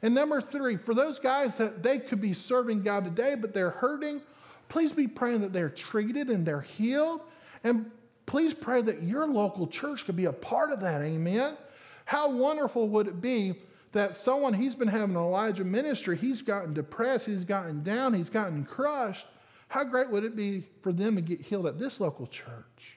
And 0.03 0.15
number 0.15 0.43
three, 0.43 0.77
for 0.77 0.93
those 0.93 1.19
guys 1.19 1.57
that 1.57 1.83
they 1.83 2.01
could 2.01 2.21
be 2.21 2.35
serving 2.35 2.83
God 2.83 3.05
today, 3.05 3.35
but 3.35 3.55
they're 3.55 3.71
hurting, 3.71 4.21
please 4.69 4.93
be 4.93 5.09
praying 5.09 5.41
that 5.41 5.55
they're 5.55 5.71
treated 5.71 6.29
and 6.29 6.45
they're 6.45 6.61
healed. 6.61 7.23
And 7.65 7.91
please 8.27 8.53
pray 8.53 8.83
that 8.83 9.03
your 9.03 9.27
local 9.27 9.67
church 9.67 10.05
could 10.05 10.17
be 10.17 10.27
a 10.27 10.33
part 10.35 10.71
of 10.71 10.83
that. 10.83 11.01
Amen. 11.01 11.57
How 12.05 12.31
wonderful 12.31 12.87
would 12.91 13.09
it 13.09 13.23
be 13.23 13.55
that 13.93 14.19
someone, 14.19 14.53
he's 14.53 14.75
been 14.75 14.87
having 14.87 15.17
an 15.17 15.23
Elijah 15.23 15.65
ministry, 15.65 16.19
he's 16.19 16.43
gotten 16.43 16.75
depressed, 16.75 17.25
he's 17.25 17.45
gotten 17.45 17.83
down, 17.83 18.13
he's 18.13 18.29
gotten 18.29 18.67
crushed. 18.67 19.27
How 19.69 19.83
great 19.83 20.11
would 20.11 20.25
it 20.25 20.37
be 20.37 20.65
for 20.83 20.93
them 20.93 21.17
to 21.17 21.23
get 21.23 21.41
healed 21.41 21.65
at 21.65 21.79
this 21.79 22.01
local 22.01 22.27
church? 22.27 22.94